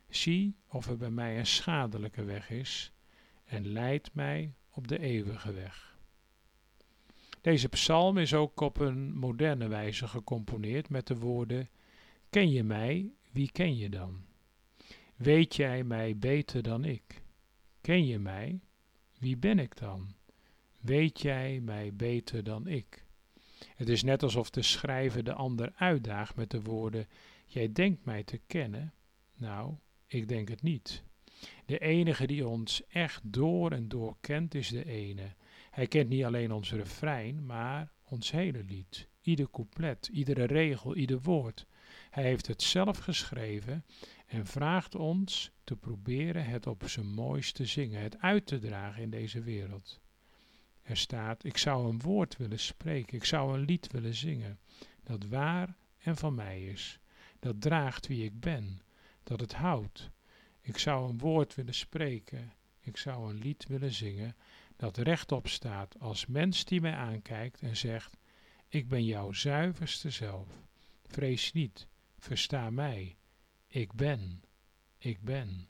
Zie 0.09 0.55
of 0.67 0.88
er 0.89 0.97
bij 0.97 1.09
mij 1.09 1.39
een 1.39 1.45
schadelijke 1.45 2.23
weg 2.23 2.49
is, 2.49 2.91
en 3.45 3.67
leid 3.67 4.13
mij 4.13 4.53
op 4.69 4.88
de 4.88 4.99
eeuwige 4.99 5.53
weg. 5.53 5.97
Deze 7.41 7.69
psalm 7.69 8.17
is 8.17 8.33
ook 8.33 8.59
op 8.59 8.79
een 8.79 9.13
moderne 9.17 9.67
wijze 9.67 10.07
gecomponeerd 10.07 10.89
met 10.89 11.07
de 11.07 11.17
woorden: 11.17 11.69
Ken 12.29 12.49
je 12.49 12.63
mij, 12.63 13.12
wie 13.31 13.51
ken 13.51 13.77
je 13.77 13.89
dan? 13.89 14.25
Weet 15.15 15.55
jij 15.55 15.83
mij 15.83 16.17
beter 16.17 16.63
dan 16.63 16.85
ik? 16.85 17.21
Ken 17.81 18.05
je 18.05 18.19
mij, 18.19 18.59
wie 19.17 19.38
ben 19.38 19.59
ik 19.59 19.77
dan? 19.77 20.13
Weet 20.79 21.21
jij 21.21 21.59
mij 21.59 21.93
beter 21.93 22.43
dan 22.43 22.67
ik? 22.67 23.07
Het 23.79 23.89
is 23.89 24.03
net 24.03 24.23
alsof 24.23 24.49
de 24.49 24.61
schrijver 24.61 25.23
de 25.23 25.33
ander 25.33 25.71
uitdaagt 25.75 26.35
met 26.35 26.51
de 26.51 26.61
woorden: 26.61 27.07
Jij 27.45 27.71
denkt 27.71 28.05
mij 28.05 28.23
te 28.23 28.37
kennen? 28.47 28.93
Nou, 29.37 29.73
ik 30.07 30.27
denk 30.27 30.49
het 30.49 30.61
niet. 30.61 31.03
De 31.65 31.79
enige 31.79 32.27
die 32.27 32.47
ons 32.47 32.87
echt 32.87 33.21
door 33.23 33.71
en 33.71 33.87
door 33.87 34.17
kent 34.21 34.55
is 34.55 34.69
de 34.69 34.85
ene. 34.85 35.33
Hij 35.69 35.87
kent 35.87 36.09
niet 36.09 36.23
alleen 36.23 36.51
ons 36.51 36.71
refrein, 36.71 37.45
maar 37.45 37.91
ons 38.03 38.31
hele 38.31 38.63
lied. 38.63 39.07
Ieder 39.21 39.49
couplet, 39.49 40.07
iedere 40.07 40.45
regel, 40.45 40.95
ieder 40.95 41.21
woord. 41.21 41.65
Hij 42.09 42.23
heeft 42.23 42.47
het 42.47 42.61
zelf 42.61 42.97
geschreven 42.97 43.85
en 44.27 44.45
vraagt 44.45 44.95
ons 44.95 45.51
te 45.63 45.75
proberen 45.75 46.45
het 46.45 46.67
op 46.67 46.83
zijn 46.87 47.13
mooiste 47.13 47.53
te 47.63 47.65
zingen, 47.65 48.01
het 48.01 48.19
uit 48.19 48.45
te 48.45 48.59
dragen 48.59 49.01
in 49.01 49.09
deze 49.09 49.41
wereld. 49.41 49.99
Er 50.89 50.97
staat, 50.97 51.43
ik 51.43 51.58
zou 51.58 51.89
een 51.89 51.99
woord 51.99 52.38
willen 52.38 52.60
spreken, 52.60 53.17
ik 53.17 53.25
zou 53.25 53.54
een 53.54 53.65
lied 53.65 53.91
willen 53.91 54.13
zingen, 54.13 54.60
dat 55.04 55.25
waar 55.25 55.75
en 55.97 56.17
van 56.17 56.36
mij 56.36 56.65
is, 56.65 56.99
dat 57.39 57.62
draagt 57.62 58.08
wie 58.08 58.23
ik 58.23 58.39
ben, 58.39 58.82
dat 59.23 59.39
het 59.39 59.54
houdt. 59.54 60.10
Ik 60.62 60.78
zou 60.78 61.10
een 61.10 61.17
woord 61.17 61.56
willen 61.56 61.73
spreken, 61.73 62.54
ik 62.80 62.97
zou 62.97 63.30
een 63.30 63.38
lied 63.38 63.67
willen 63.67 63.93
zingen, 63.93 64.36
dat 64.75 64.97
rechtop 64.97 65.47
staat 65.47 65.99
als 65.99 66.25
mens 66.25 66.65
die 66.65 66.82
mij 66.82 66.95
aankijkt 66.95 67.62
en 67.62 67.78
zegt, 67.78 68.17
ik 68.67 68.88
ben 68.88 69.06
jouw 69.06 69.32
zuiverste 69.32 70.10
zelf. 70.10 70.47
Vrees 71.08 71.52
niet, 71.52 71.88
versta 72.17 72.69
mij, 72.69 73.17
ik 73.67 73.93
ben, 73.93 74.43
ik 74.97 75.21
ben. 75.21 75.67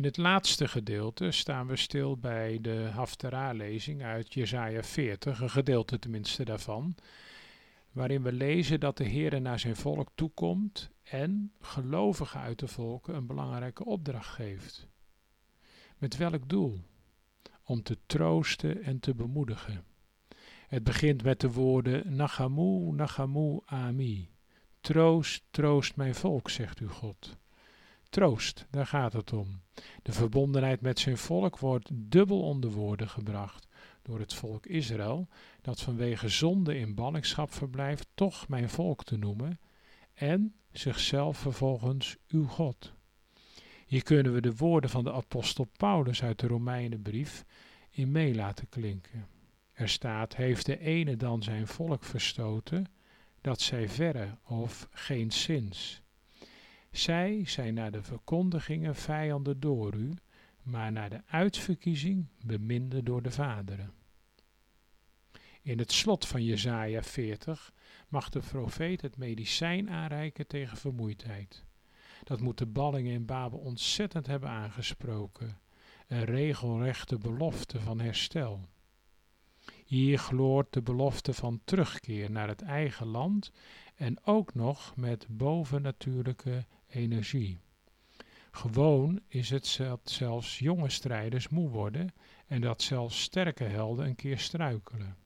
In 0.00 0.06
het 0.06 0.16
laatste 0.16 0.68
gedeelte 0.68 1.30
staan 1.30 1.66
we 1.66 1.76
stil 1.76 2.16
bij 2.16 2.58
de 2.60 2.90
Haftara-lezing 2.92 4.02
uit 4.02 4.34
Jesaja 4.34 4.82
40, 4.82 5.40
een 5.40 5.50
gedeelte 5.50 5.98
tenminste 5.98 6.44
daarvan, 6.44 6.94
waarin 7.92 8.22
we 8.22 8.32
lezen 8.32 8.80
dat 8.80 8.96
de 8.96 9.04
Heere 9.04 9.38
naar 9.40 9.58
zijn 9.58 9.76
volk 9.76 10.08
toekomt 10.14 10.90
en 11.02 11.52
gelovigen 11.60 12.40
uit 12.40 12.58
de 12.58 12.68
volken 12.68 13.14
een 13.14 13.26
belangrijke 13.26 13.84
opdracht 13.84 14.28
geeft. 14.28 14.88
Met 15.98 16.16
welk 16.16 16.48
doel? 16.48 16.80
Om 17.64 17.82
te 17.82 17.98
troosten 18.06 18.82
en 18.82 19.00
te 19.00 19.14
bemoedigen. 19.14 19.84
Het 20.66 20.84
begint 20.84 21.22
met 21.22 21.40
de 21.40 21.52
woorden 21.52 22.16
Nachamu, 22.16 22.92
Nachamu, 22.92 23.60
Ami. 23.64 24.30
Troost, 24.80 25.42
troost 25.50 25.96
mijn 25.96 26.14
volk, 26.14 26.50
zegt 26.50 26.80
u 26.80 26.88
God. 26.88 27.38
Troost, 28.10 28.66
daar 28.70 28.86
gaat 28.86 29.12
het 29.12 29.32
om. 29.32 29.60
De 30.02 30.12
verbondenheid 30.12 30.80
met 30.80 30.98
zijn 30.98 31.18
volk 31.18 31.58
wordt 31.58 31.88
dubbel 31.92 32.42
onder 32.42 32.70
woorden 32.70 33.08
gebracht 33.08 33.66
door 34.02 34.18
het 34.18 34.34
volk 34.34 34.66
Israël, 34.66 35.28
dat 35.60 35.80
vanwege 35.80 36.28
zonde 36.28 36.78
in 36.78 36.94
ballingschap 36.94 37.52
verblijft, 37.52 38.08
toch 38.14 38.48
mijn 38.48 38.68
volk 38.68 39.04
te 39.04 39.16
noemen, 39.16 39.60
en 40.14 40.54
zichzelf 40.72 41.38
vervolgens 41.38 42.16
uw 42.28 42.46
God. 42.46 42.92
Hier 43.86 44.02
kunnen 44.02 44.32
we 44.32 44.40
de 44.40 44.56
woorden 44.56 44.90
van 44.90 45.04
de 45.04 45.12
apostel 45.12 45.64
Paulus 45.76 46.22
uit 46.22 46.38
de 46.38 46.46
Romeinenbrief 46.46 47.44
in 47.90 48.10
mee 48.12 48.34
laten 48.34 48.68
klinken. 48.68 49.26
Er 49.72 49.88
staat, 49.88 50.36
heeft 50.36 50.66
de 50.66 50.78
ene 50.78 51.16
dan 51.16 51.42
zijn 51.42 51.66
volk 51.66 52.04
verstoten, 52.04 52.86
dat 53.40 53.60
zij 53.60 53.88
verre 53.88 54.38
of 54.44 54.88
geen 54.90 55.32
zins. 55.32 56.02
Zij 56.90 57.42
zijn 57.46 57.74
naar 57.74 57.90
de 57.90 58.02
verkondigingen 58.02 58.94
vijanden 58.94 59.60
door 59.60 59.94
u, 59.94 60.12
maar 60.62 60.92
naar 60.92 61.10
de 61.10 61.22
uitverkiezing 61.26 62.26
beminde 62.44 63.02
door 63.02 63.22
de 63.22 63.30
vaderen. 63.30 63.92
In 65.62 65.78
het 65.78 65.92
slot 65.92 66.26
van 66.26 66.44
Jesaja 66.44 67.02
40 67.02 67.72
mag 68.08 68.28
de 68.28 68.40
profeet 68.40 69.00
het 69.00 69.16
medicijn 69.16 69.90
aanreiken 69.90 70.46
tegen 70.46 70.76
vermoeidheid. 70.76 71.64
Dat 72.24 72.40
moet 72.40 72.58
de 72.58 72.66
ballingen 72.66 73.12
in 73.12 73.24
Babel 73.24 73.58
ontzettend 73.58 74.26
hebben 74.26 74.48
aangesproken. 74.48 75.58
Een 76.06 76.24
regelrechte 76.24 77.18
belofte 77.18 77.80
van 77.80 78.00
herstel. 78.00 78.68
Hier 79.84 80.18
gloort 80.18 80.72
de 80.72 80.82
belofte 80.82 81.34
van 81.34 81.60
terugkeer 81.64 82.30
naar 82.30 82.48
het 82.48 82.62
eigen 82.62 83.06
land 83.06 83.52
en 83.94 84.24
ook 84.24 84.54
nog 84.54 84.96
met 84.96 85.26
bovennatuurlijke 85.28 86.66
energie. 86.90 87.58
Gewoon 88.50 89.20
is 89.28 89.50
het 89.50 89.74
dat 89.78 90.00
zelfs 90.04 90.58
jonge 90.58 90.90
strijders 90.90 91.48
moe 91.48 91.68
worden 91.68 92.14
en 92.46 92.60
dat 92.60 92.82
zelfs 92.82 93.22
sterke 93.22 93.64
helden 93.64 94.06
een 94.06 94.14
keer 94.14 94.38
struikelen. 94.38 95.16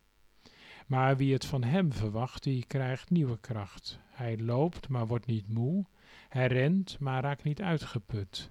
Maar 0.86 1.16
wie 1.16 1.32
het 1.32 1.44
van 1.44 1.62
hem 1.62 1.92
verwacht, 1.92 2.42
die 2.42 2.64
krijgt 2.66 3.10
nieuwe 3.10 3.38
kracht. 3.40 3.98
Hij 4.10 4.38
loopt, 4.38 4.88
maar 4.88 5.06
wordt 5.06 5.26
niet 5.26 5.48
moe. 5.48 5.86
Hij 6.28 6.46
rent, 6.46 6.98
maar 6.98 7.22
raakt 7.22 7.44
niet 7.44 7.62
uitgeput. 7.62 8.50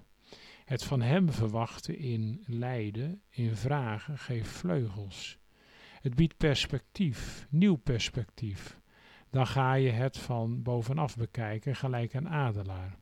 Het 0.64 0.84
van 0.84 1.02
hem 1.02 1.30
verwachten 1.30 1.98
in 1.98 2.42
lijden, 2.46 3.22
in 3.28 3.56
vragen, 3.56 4.18
geeft 4.18 4.50
vleugels. 4.50 5.38
Het 6.00 6.14
biedt 6.14 6.36
perspectief, 6.36 7.46
nieuw 7.50 7.76
perspectief. 7.76 8.80
Dan 9.30 9.46
ga 9.46 9.74
je 9.74 9.90
het 9.90 10.18
van 10.18 10.62
bovenaf 10.62 11.16
bekijken, 11.16 11.76
gelijk 11.76 12.12
een 12.12 12.28
adelaar. 12.28 12.96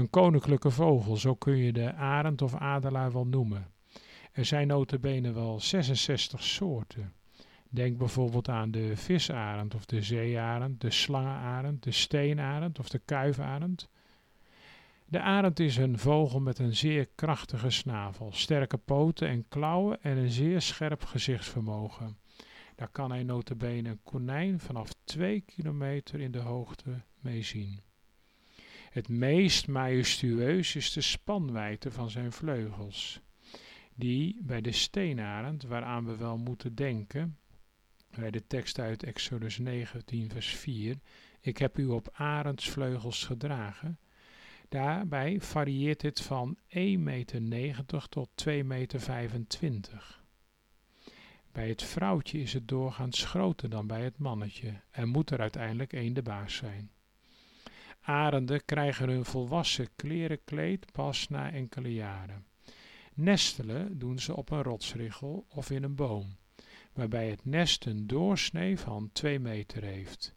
Een 0.00 0.10
koninklijke 0.10 0.70
vogel, 0.70 1.16
zo 1.16 1.34
kun 1.34 1.56
je 1.56 1.72
de 1.72 1.94
arend 1.94 2.42
of 2.42 2.54
adelaar 2.54 3.12
wel 3.12 3.26
noemen. 3.26 3.66
Er 4.32 4.44
zijn 4.44 4.66
notabene 4.66 5.32
wel 5.32 5.60
66 5.60 6.42
soorten. 6.42 7.12
Denk 7.68 7.98
bijvoorbeeld 7.98 8.48
aan 8.48 8.70
de 8.70 8.96
visarend 8.96 9.74
of 9.74 9.86
de 9.86 10.02
zeearend, 10.02 10.80
de 10.80 10.90
slangenarend, 10.90 11.82
de 11.82 11.90
steenarend 11.90 12.78
of 12.78 12.88
de 12.88 12.98
kuivarend. 12.98 13.88
De 15.06 15.20
arend 15.20 15.60
is 15.60 15.76
een 15.76 15.98
vogel 15.98 16.40
met 16.40 16.58
een 16.58 16.76
zeer 16.76 17.08
krachtige 17.14 17.70
snavel, 17.70 18.32
sterke 18.32 18.76
poten 18.76 19.28
en 19.28 19.48
klauwen 19.48 20.02
en 20.02 20.16
een 20.16 20.30
zeer 20.30 20.60
scherp 20.60 21.04
gezichtsvermogen. 21.04 22.18
Daar 22.76 22.88
kan 22.88 23.10
hij 23.10 23.22
notabene 23.22 23.88
een 23.88 24.02
konijn 24.02 24.60
vanaf 24.60 24.90
2 25.04 25.40
kilometer 25.40 26.20
in 26.20 26.30
de 26.30 26.38
hoogte 26.38 27.02
mee 27.18 27.42
zien. 27.42 27.80
Het 28.90 29.08
meest 29.08 29.68
majestueus 29.68 30.74
is 30.74 30.92
de 30.92 31.00
spanwijdte 31.00 31.90
van 31.90 32.10
zijn 32.10 32.32
vleugels, 32.32 33.20
die 33.94 34.38
bij 34.42 34.60
de 34.60 34.72
steenarend, 34.72 35.62
waaraan 35.62 36.04
we 36.04 36.16
wel 36.16 36.38
moeten 36.38 36.74
denken, 36.74 37.38
bij 38.10 38.30
de 38.30 38.46
tekst 38.46 38.78
uit 38.78 39.02
Exodus 39.02 39.58
19 39.58 40.30
vers 40.30 40.48
4, 40.48 40.98
ik 41.40 41.58
heb 41.58 41.78
u 41.78 41.86
op 41.86 42.08
arendsvleugels 42.12 43.24
gedragen, 43.24 43.98
Daarbij 44.70 45.40
varieert 45.40 46.00
dit 46.00 46.20
van 46.20 46.56
1,90 46.56 46.70
meter 46.98 48.08
tot 48.08 48.30
2,25 48.48 48.64
meter. 48.64 50.20
Bij 51.52 51.68
het 51.68 51.82
vrouwtje 51.82 52.40
is 52.40 52.52
het 52.52 52.68
doorgaans 52.68 53.24
groter 53.24 53.70
dan 53.70 53.86
bij 53.86 54.02
het 54.02 54.18
mannetje 54.18 54.80
en 54.90 55.08
moet 55.08 55.30
er 55.30 55.40
uiteindelijk 55.40 55.92
één 55.92 56.14
de 56.14 56.22
baas 56.22 56.54
zijn. 56.54 56.90
Arenden 58.00 58.64
krijgen 58.64 59.08
hun 59.08 59.24
volwassen 59.24 59.88
klerenkleed 59.96 60.92
pas 60.92 61.28
na 61.28 61.52
enkele 61.52 61.92
jaren. 61.92 62.44
Nestelen 63.14 63.98
doen 63.98 64.18
ze 64.18 64.36
op 64.36 64.50
een 64.50 64.62
rotsriggel 64.62 65.46
of 65.48 65.70
in 65.70 65.82
een 65.82 65.94
boom, 65.94 66.36
waarbij 66.92 67.30
het 67.30 67.44
nest 67.44 67.86
een 67.86 68.06
doorsnee 68.06 68.78
van 68.78 69.10
2 69.12 69.38
meter 69.38 69.82
heeft. 69.82 70.34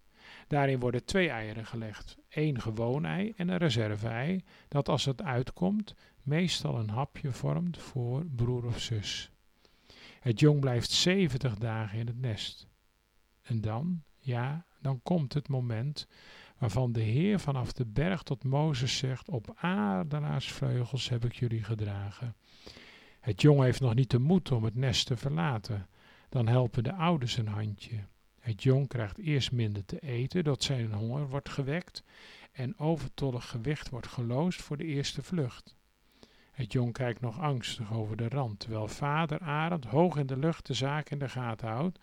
Daarin 0.47 0.79
worden 0.79 1.05
twee 1.05 1.29
eieren 1.29 1.65
gelegd, 1.65 2.17
één 2.29 2.61
gewoon 2.61 3.05
ei 3.05 3.33
en 3.35 3.49
een 3.49 3.57
reserve-ei, 3.57 4.43
dat 4.67 4.89
als 4.89 5.05
het 5.05 5.21
uitkomt 5.21 5.95
meestal 6.21 6.79
een 6.79 6.89
hapje 6.89 7.31
vormt 7.31 7.77
voor 7.77 8.25
broer 8.25 8.65
of 8.65 8.79
zus. 8.79 9.31
Het 10.19 10.39
jong 10.39 10.59
blijft 10.59 10.91
70 10.91 11.57
dagen 11.57 11.99
in 11.99 12.07
het 12.07 12.19
nest. 12.19 12.67
En 13.41 13.61
dan, 13.61 14.03
ja, 14.19 14.65
dan 14.79 14.99
komt 15.03 15.33
het 15.33 15.47
moment 15.47 16.07
waarvan 16.63 16.91
de 16.91 17.01
Heer 17.01 17.39
vanaf 17.39 17.73
de 17.73 17.85
berg 17.85 18.23
tot 18.23 18.43
Mozes 18.43 18.97
zegt: 18.97 19.29
Op 19.29 19.53
aardelaarsvleugels 19.55 21.09
heb 21.09 21.25
ik 21.25 21.33
jullie 21.33 21.63
gedragen. 21.63 22.35
Het 23.19 23.41
jong 23.41 23.61
heeft 23.61 23.81
nog 23.81 23.95
niet 23.95 24.11
de 24.11 24.19
moed 24.19 24.51
om 24.51 24.63
het 24.63 24.75
nest 24.75 25.07
te 25.07 25.17
verlaten. 25.17 25.87
Dan 26.29 26.47
helpen 26.47 26.83
de 26.83 26.93
ouders 26.93 27.37
een 27.37 27.47
handje. 27.47 28.07
Het 28.39 28.63
jong 28.63 28.87
krijgt 28.87 29.17
eerst 29.17 29.51
minder 29.51 29.85
te 29.85 29.99
eten, 29.99 30.43
dat 30.43 30.63
zijn 30.63 30.93
honger 30.93 31.29
wordt 31.29 31.49
gewekt 31.49 32.03
en 32.51 32.79
overtollig 32.79 33.49
gewicht 33.49 33.89
wordt 33.89 34.07
geloosd 34.07 34.61
voor 34.61 34.77
de 34.77 34.85
eerste 34.85 35.23
vlucht. 35.23 35.75
Het 36.51 36.71
jong 36.71 36.93
kijkt 36.93 37.21
nog 37.21 37.39
angstig 37.39 37.93
over 37.93 38.17
de 38.17 38.29
rand, 38.29 38.59
terwijl 38.59 38.87
vader 38.87 39.39
Arend 39.39 39.85
hoog 39.85 40.17
in 40.17 40.27
de 40.27 40.37
lucht 40.37 40.65
de 40.65 40.73
zaak 40.73 41.09
in 41.09 41.19
de 41.19 41.29
gaten 41.29 41.67
houdt 41.67 41.99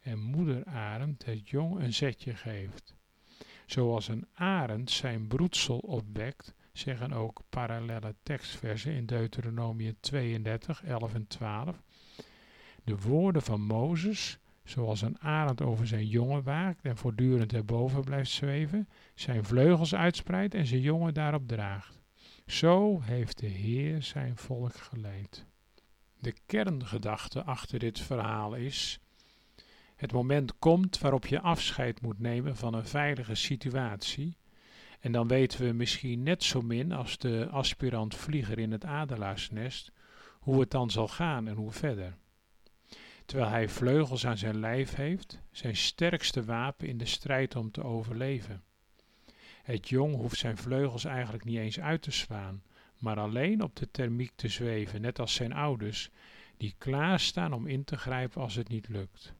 en 0.00 0.18
moeder 0.18 0.64
Arend 0.64 1.24
het 1.24 1.48
jong 1.48 1.80
een 1.80 1.92
zetje 1.92 2.34
geeft. 2.34 2.94
Zoals 3.66 4.08
een 4.08 4.26
arend 4.34 4.90
zijn 4.90 5.26
broedsel 5.26 5.78
opwekt, 5.78 6.54
zeggen 6.72 7.12
ook 7.12 7.42
parallele 7.48 8.14
tekstversen 8.22 8.92
in 8.92 9.06
Deuteronomium 9.06 9.96
32, 10.00 10.84
11 10.84 11.14
en 11.14 11.26
12. 11.26 11.82
De 12.84 12.98
woorden 12.98 13.42
van 13.42 13.60
Mozes 13.60 14.38
zoals 14.64 15.02
een 15.02 15.20
arend 15.20 15.62
over 15.62 15.86
zijn 15.86 16.06
jongen 16.06 16.42
waakt 16.42 16.84
en 16.84 16.96
voortdurend 16.96 17.52
erboven 17.52 18.04
blijft 18.04 18.30
zweven, 18.30 18.88
zijn 19.14 19.44
vleugels 19.44 19.94
uitspreidt 19.94 20.54
en 20.54 20.66
zijn 20.66 20.80
jongen 20.80 21.14
daarop 21.14 21.48
draagt. 21.48 22.00
Zo 22.46 23.00
heeft 23.00 23.38
de 23.38 23.46
Heer 23.46 24.02
zijn 24.02 24.36
volk 24.36 24.74
geleid. 24.74 25.46
De 26.18 26.34
kerngedachte 26.46 27.42
achter 27.42 27.78
dit 27.78 28.00
verhaal 28.00 28.54
is: 28.54 29.00
het 29.96 30.12
moment 30.12 30.58
komt 30.58 30.98
waarop 30.98 31.26
je 31.26 31.40
afscheid 31.40 32.00
moet 32.00 32.18
nemen 32.18 32.56
van 32.56 32.74
een 32.74 32.86
veilige 32.86 33.34
situatie. 33.34 34.36
En 35.00 35.12
dan 35.12 35.28
weten 35.28 35.66
we 35.66 35.72
misschien 35.72 36.22
net 36.22 36.42
zo 36.42 36.62
min 36.62 36.92
als 36.92 37.18
de 37.18 37.48
aspirant 37.50 38.14
vlieger 38.14 38.58
in 38.58 38.72
het 38.72 38.84
adelaarsnest 38.84 39.92
hoe 40.40 40.60
het 40.60 40.70
dan 40.70 40.90
zal 40.90 41.08
gaan 41.08 41.48
en 41.48 41.54
hoe 41.54 41.72
verder 41.72 42.16
terwijl 43.24 43.50
hij 43.50 43.68
vleugels 43.68 44.26
aan 44.26 44.38
zijn 44.38 44.60
lijf 44.60 44.94
heeft, 44.94 45.40
zijn 45.50 45.76
sterkste 45.76 46.44
wapen 46.44 46.88
in 46.88 46.98
de 46.98 47.06
strijd 47.06 47.56
om 47.56 47.70
te 47.70 47.84
overleven. 47.84 48.62
Het 49.62 49.88
jong 49.88 50.14
hoeft 50.14 50.38
zijn 50.38 50.56
vleugels 50.56 51.04
eigenlijk 51.04 51.44
niet 51.44 51.58
eens 51.58 51.80
uit 51.80 52.02
te 52.02 52.10
slaan, 52.10 52.62
maar 52.98 53.18
alleen 53.18 53.62
op 53.62 53.76
de 53.76 53.90
thermiek 53.90 54.32
te 54.34 54.48
zweven, 54.48 55.00
net 55.00 55.18
als 55.18 55.34
zijn 55.34 55.52
ouders, 55.52 56.10
die 56.56 56.74
klaarstaan 56.78 57.52
om 57.52 57.66
in 57.66 57.84
te 57.84 57.96
grijpen 57.96 58.42
als 58.42 58.54
het 58.54 58.68
niet 58.68 58.88
lukt. 58.88 59.34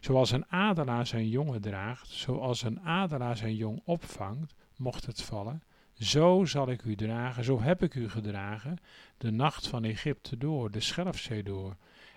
Zoals 0.00 0.30
een 0.30 0.46
adelaar 0.48 1.06
zijn 1.06 1.28
jongen 1.28 1.60
draagt, 1.60 2.08
zoals 2.08 2.62
een 2.62 2.80
adelaar 2.80 3.36
zijn 3.36 3.54
jong 3.54 3.82
opvangt, 3.84 4.54
mocht 4.76 5.06
het 5.06 5.22
vallen, 5.22 5.62
zo 5.94 6.44
zal 6.44 6.70
ik 6.70 6.82
u 6.82 6.94
dragen, 6.94 7.44
zo 7.44 7.60
heb 7.60 7.82
ik 7.82 7.94
u 7.94 8.08
gedragen, 8.08 8.78
de 9.18 9.30
nacht 9.30 9.66
van 9.66 9.84
Egypte 9.84 10.36
door, 10.36 10.70
de 10.70 10.80
Schelfzee 10.80 11.42
door, 11.42 11.76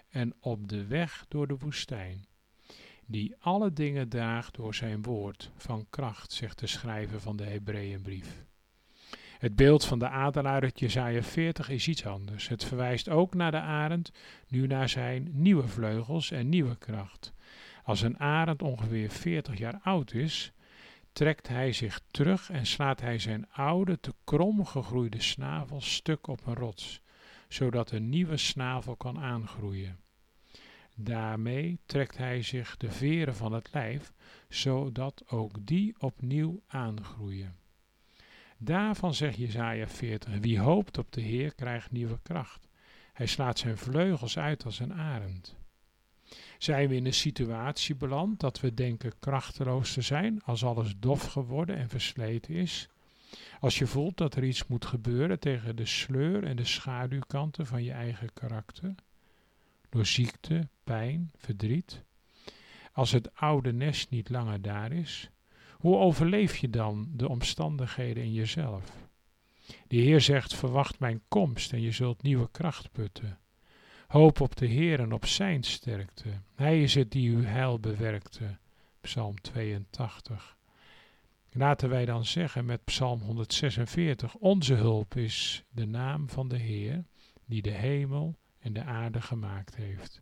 en 0.09 0.33
op 0.39 0.67
de 0.67 0.85
weg 0.85 1.25
door 1.27 1.47
de 1.47 1.57
woestijn, 1.57 2.27
die 3.05 3.35
alle 3.39 3.73
dingen 3.73 4.09
draagt 4.09 4.55
door 4.55 4.75
zijn 4.75 5.01
woord 5.01 5.51
van 5.57 5.85
kracht, 5.89 6.31
zegt 6.31 6.59
de 6.59 6.67
schrijver 6.67 7.21
van 7.21 7.35
de 7.35 7.43
Hebreeënbrief. 7.43 8.45
Het 9.37 9.55
beeld 9.55 9.85
van 9.85 9.99
de 9.99 10.09
adelaar 10.09 10.61
uit 10.61 10.79
Jesaja 10.79 11.21
40 11.21 11.69
is 11.69 11.87
iets 11.87 12.05
anders. 12.05 12.47
Het 12.47 12.63
verwijst 12.63 13.09
ook 13.09 13.33
naar 13.33 13.51
de 13.51 13.59
arend, 13.59 14.11
nu 14.47 14.67
naar 14.67 14.89
zijn 14.89 15.29
nieuwe 15.31 15.67
vleugels 15.67 16.31
en 16.31 16.49
nieuwe 16.49 16.77
kracht. 16.77 17.33
Als 17.85 18.01
een 18.01 18.19
arend 18.19 18.61
ongeveer 18.61 19.09
40 19.09 19.57
jaar 19.57 19.79
oud 19.83 20.13
is, 20.13 20.51
trekt 21.11 21.47
hij 21.47 21.73
zich 21.73 22.01
terug 22.11 22.49
en 22.49 22.65
slaat 22.65 23.01
hij 23.01 23.19
zijn 23.19 23.47
oude, 23.51 23.99
te 23.99 24.13
krom 24.23 24.65
gegroeide 24.65 25.21
snavel 25.21 25.81
stuk 25.81 26.27
op 26.27 26.45
een 26.45 26.55
rots, 26.55 27.01
zodat 27.47 27.91
een 27.91 28.09
nieuwe 28.09 28.37
snavel 28.37 28.95
kan 28.95 29.19
aangroeien. 29.19 29.99
Daarmee 30.95 31.79
trekt 31.85 32.17
hij 32.17 32.41
zich 32.41 32.77
de 32.77 32.91
veren 32.91 33.35
van 33.35 33.53
het 33.53 33.73
lijf, 33.73 34.13
zodat 34.49 35.23
ook 35.27 35.65
die 35.65 35.95
opnieuw 35.97 36.61
aangroeien. 36.67 37.55
Daarvan 38.57 39.13
zegt 39.13 39.37
Jesaja 39.37 39.87
40, 39.87 40.37
wie 40.39 40.59
hoopt 40.59 40.97
op 40.97 41.11
de 41.11 41.21
Heer 41.21 41.55
krijgt 41.55 41.91
nieuwe 41.91 42.19
kracht. 42.23 42.67
Hij 43.13 43.25
slaat 43.25 43.59
zijn 43.59 43.77
vleugels 43.77 44.37
uit 44.37 44.65
als 44.65 44.79
een 44.79 44.93
arend. 44.93 45.55
Zijn 46.57 46.89
we 46.89 46.95
in 46.95 47.05
een 47.05 47.13
situatie 47.13 47.95
beland 47.95 48.39
dat 48.39 48.59
we 48.59 48.73
denken 48.73 49.19
krachteloos 49.19 49.93
te 49.93 50.01
zijn 50.01 50.43
als 50.43 50.63
alles 50.63 50.93
dof 50.99 51.25
geworden 51.25 51.75
en 51.75 51.89
versleten 51.89 52.53
is? 52.53 52.87
Als 53.59 53.77
je 53.77 53.87
voelt 53.87 54.17
dat 54.17 54.35
er 54.35 54.43
iets 54.43 54.67
moet 54.67 54.85
gebeuren 54.85 55.39
tegen 55.39 55.75
de 55.75 55.85
sleur 55.85 56.43
en 56.43 56.55
de 56.55 56.65
schaduwkanten 56.65 57.65
van 57.65 57.83
je 57.83 57.91
eigen 57.91 58.33
karakter? 58.33 58.95
door 59.95 60.05
ziekte, 60.05 60.67
pijn, 60.83 61.31
verdriet. 61.37 62.03
Als 62.91 63.11
het 63.11 63.35
oude 63.35 63.73
nest 63.73 64.09
niet 64.09 64.29
langer 64.29 64.61
daar 64.61 64.91
is, 64.91 65.29
hoe 65.71 65.97
overleef 65.97 66.57
je 66.57 66.69
dan 66.69 67.09
de 67.13 67.29
omstandigheden 67.29 68.23
in 68.23 68.33
jezelf? 68.33 68.91
De 69.87 69.95
Heer 69.95 70.21
zegt: 70.21 70.55
Verwacht 70.55 70.99
mijn 70.99 71.21
komst 71.27 71.73
en 71.73 71.81
je 71.81 71.91
zult 71.91 72.21
nieuwe 72.21 72.49
kracht 72.51 72.91
putten. 72.91 73.39
Hoop 74.15 74.41
op 74.41 74.55
de 74.55 74.65
Heer 74.65 74.99
en 74.99 75.13
op 75.13 75.25
zijn 75.25 75.63
sterkte. 75.63 76.29
Hij 76.53 76.81
is 76.81 76.95
het 76.95 77.11
die 77.11 77.35
uw 77.35 77.43
heil 77.43 77.79
bewerkte. 77.79 78.57
Psalm 79.01 79.41
82. 79.41 80.57
Laten 81.51 81.89
wij 81.89 82.05
dan 82.05 82.25
zeggen 82.25 82.65
met 82.65 82.83
Psalm 82.83 83.21
146: 83.21 84.35
Onze 84.35 84.73
hulp 84.73 85.15
is 85.15 85.63
de 85.69 85.85
naam 85.85 86.29
van 86.29 86.47
de 86.47 86.57
Heer, 86.57 87.05
die 87.45 87.61
de 87.61 87.71
hemel 87.71 88.35
en 88.59 88.73
de 88.73 88.83
aarde 88.83 89.21
gemaakt 89.21 89.75
heeft. 89.75 90.21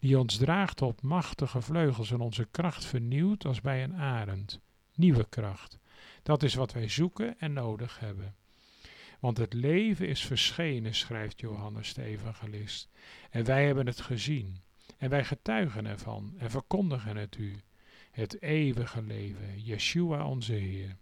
Die 0.00 0.18
ons 0.18 0.36
draagt 0.36 0.82
op 0.82 1.02
machtige 1.02 1.60
vleugels 1.60 2.10
en 2.10 2.20
onze 2.20 2.48
kracht 2.50 2.84
vernieuwt 2.84 3.44
als 3.44 3.60
bij 3.60 3.82
een 3.82 3.94
arend. 3.94 4.60
Nieuwe 4.94 5.26
kracht. 5.28 5.78
Dat 6.22 6.42
is 6.42 6.54
wat 6.54 6.72
wij 6.72 6.88
zoeken 6.88 7.38
en 7.38 7.52
nodig 7.52 7.98
hebben. 7.98 8.34
Want 9.22 9.36
het 9.36 9.52
leven 9.52 10.08
is 10.08 10.24
verschenen, 10.24 10.94
schrijft 10.94 11.40
Johannes 11.40 11.94
de 11.94 12.02
evangelist. 12.02 12.88
En 13.30 13.44
wij 13.44 13.66
hebben 13.66 13.86
het 13.86 14.00
gezien. 14.00 14.56
En 14.98 15.10
wij 15.10 15.24
getuigen 15.24 15.86
ervan 15.86 16.34
en 16.38 16.50
verkondigen 16.50 17.16
het 17.16 17.36
u. 17.36 17.56
Het 18.10 18.42
eeuwige 18.42 19.02
leven, 19.02 19.60
Yeshua 19.60 20.26
onze 20.26 20.52
Heer. 20.52 20.96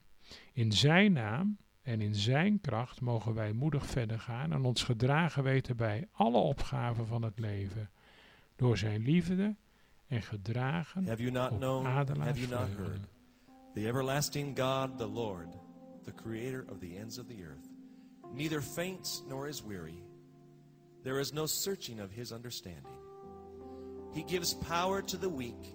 In 0.52 0.72
zijn 0.72 1.12
naam 1.12 1.59
en 1.83 2.00
in 2.00 2.14
zijn 2.14 2.61
kracht 2.61 3.00
mogen 3.00 3.35
wij 3.35 3.52
moedig 3.52 3.87
verder 3.87 4.20
gaan 4.20 4.52
en 4.52 4.64
ons 4.64 4.83
gedragen 4.83 5.42
weten 5.42 5.76
bij 5.76 6.09
alle 6.12 6.38
opgaven 6.38 7.06
van 7.06 7.22
het 7.22 7.38
leven. 7.38 7.90
Door 8.56 8.78
zijn 8.78 9.02
liefde 9.02 9.56
en 10.06 10.22
gedragen 10.22 11.06
Have 11.06 11.22
you 11.22 11.33
not 11.33 11.50
op 11.50 11.56
known, 11.56 11.87
have 11.87 12.40
you 12.40 12.48
not 12.48 12.68
heard? 12.76 13.09
The 13.74 13.87
everlasting 13.87 14.59
God, 14.59 14.98
the 14.98 15.09
Lord, 15.09 15.48
the 16.02 16.14
creator 16.14 16.64
of 16.70 16.78
the 16.78 16.96
ends 16.96 17.18
of 17.18 17.26
the 17.26 17.42
earth, 17.42 17.69
neither 18.32 18.60
faints 18.60 19.22
nor 19.28 19.48
is 19.48 19.62
weary. 19.62 20.02
There 21.02 21.18
is 21.18 21.32
no 21.32 21.46
searching 21.46 22.00
of 22.00 22.12
his 22.12 22.32
understanding. 22.32 22.98
He 24.12 24.22
gives 24.22 24.54
power 24.54 25.02
to 25.02 25.16
the 25.16 25.28
weak, 25.28 25.74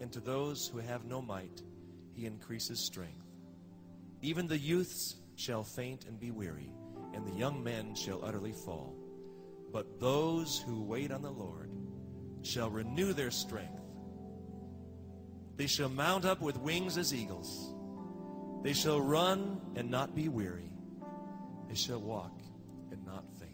and 0.00 0.10
to 0.12 0.20
those 0.20 0.66
who 0.66 0.78
have 0.78 1.04
no 1.04 1.22
might, 1.22 1.62
he 2.12 2.26
increases 2.26 2.80
strength. 2.80 3.26
Even 4.22 4.46
the 4.46 4.58
youths 4.58 5.16
shall 5.36 5.62
faint 5.62 6.06
and 6.06 6.18
be 6.18 6.30
weary, 6.30 6.72
and 7.12 7.26
the 7.26 7.38
young 7.38 7.62
men 7.62 7.94
shall 7.94 8.24
utterly 8.24 8.52
fall. 8.52 8.96
But 9.72 10.00
those 10.00 10.58
who 10.66 10.82
wait 10.82 11.10
on 11.10 11.22
the 11.22 11.30
Lord 11.30 11.70
shall 12.42 12.70
renew 12.70 13.12
their 13.12 13.30
strength. 13.30 13.82
They 15.56 15.66
shall 15.66 15.88
mount 15.88 16.24
up 16.24 16.40
with 16.40 16.58
wings 16.58 16.98
as 16.98 17.14
eagles. 17.14 17.74
They 18.62 18.72
shall 18.72 19.00
run 19.00 19.60
and 19.76 19.90
not 19.90 20.14
be 20.14 20.28
weary. 20.28 20.73
They 21.68 21.74
shall 21.74 22.00
walk 22.00 22.40
and 22.90 23.04
not 23.04 23.24
faint. 23.40 23.50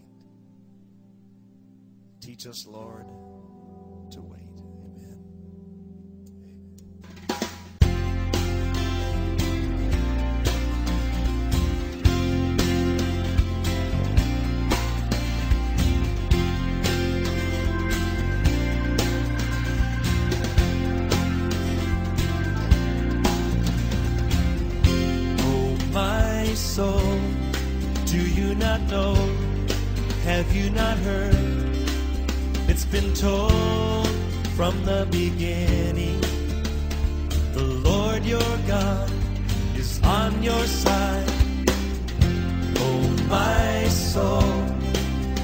Teach 2.20 2.46
us, 2.46 2.66
Lord, 2.66 3.06
Have 30.40 30.56
you 30.56 30.70
not 30.70 30.96
heard? 31.00 31.36
It's 32.66 32.86
been 32.86 33.12
told 33.12 34.08
from 34.56 34.74
the 34.86 35.06
beginning. 35.10 36.18
The 37.52 37.62
Lord 37.84 38.24
your 38.24 38.56
God 38.66 39.12
is 39.76 40.00
on 40.02 40.42
your 40.42 40.64
side. 40.64 41.30
Oh, 42.78 43.02
my 43.28 43.86
soul, 43.88 44.64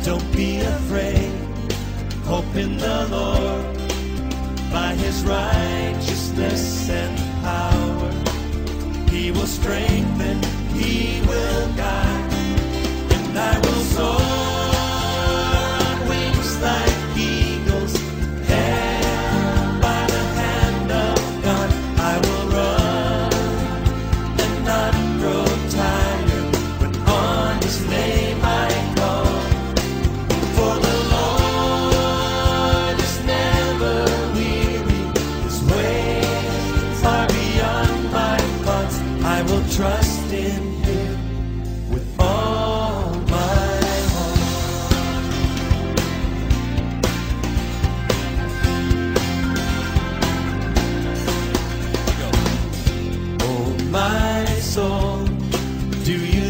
don't 0.02 0.32
be 0.35 0.61
afraid. 0.61 1.30
Hope 2.24 2.56
in 2.56 2.78
the 2.78 3.06
Lord 3.11 3.76
by 4.72 4.94
his 4.94 5.22
righteousness 5.24 6.88
and 6.88 7.18
power. 7.44 8.12
He 9.11 9.30
will 9.30 9.46
strengthen, 9.61 10.42
He 10.72 11.20
will 11.28 11.68
guide, 11.76 12.32
and 13.12 13.38
I 13.38 13.59
will 13.59 13.85
soar 13.92 14.45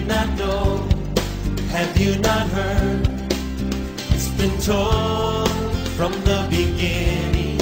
not 0.07 0.29
know? 0.39 0.89
Have 1.71 1.99
you 1.99 2.19
not 2.19 2.47
heard? 2.49 3.09
It's 4.15 4.29
been 4.29 4.57
told 4.61 5.51
from 5.97 6.13
the 6.25 6.47
beginning. 6.49 7.59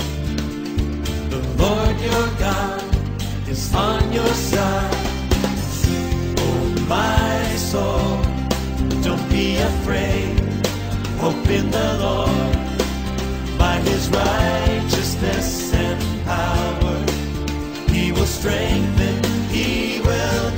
The 1.31 1.41
Lord 1.59 1.97
your 2.01 2.27
God 2.39 2.83
is 3.49 3.75
on 3.75 4.13
your 4.13 4.35
side. 4.35 4.95
Oh, 6.39 6.87
my 6.89 7.57
soul, 7.57 8.23
don't 9.03 9.29
be 9.31 9.57
afraid. 9.57 10.39
Hope 11.19 11.49
in 11.49 11.71
the 11.71 11.99
Lord 11.99 13.59
by 13.59 13.77
his 13.81 14.11
righteousness 14.11 15.73
and 15.73 16.25
power. 16.25 16.99
He 17.89 18.13
will 18.13 18.27
strengthen, 18.27 19.25
he 19.49 20.01
will 20.01 20.54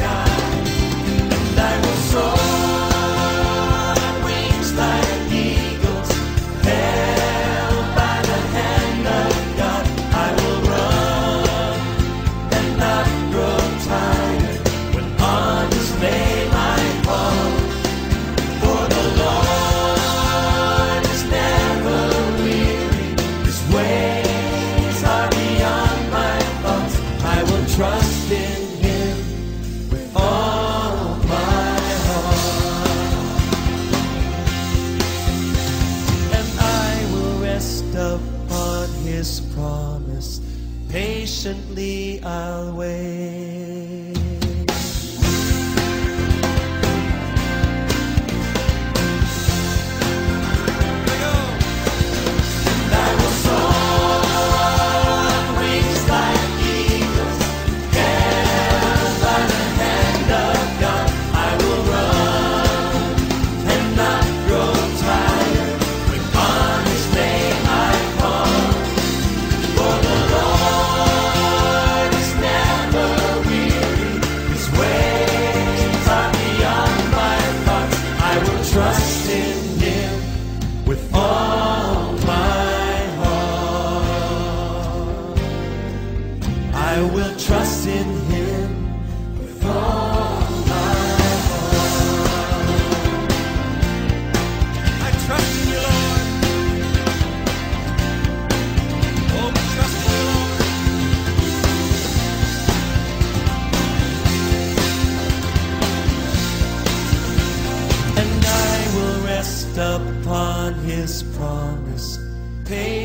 Patiently 41.46 42.20
I'll 42.24 42.74
wait. 42.74 44.05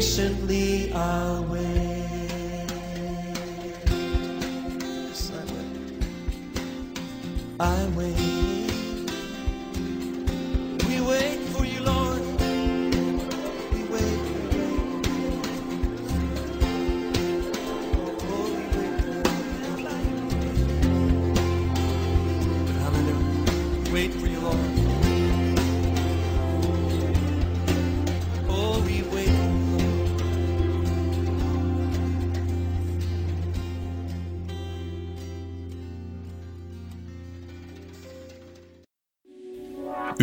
patiently 0.01 0.89
await. 0.95 1.90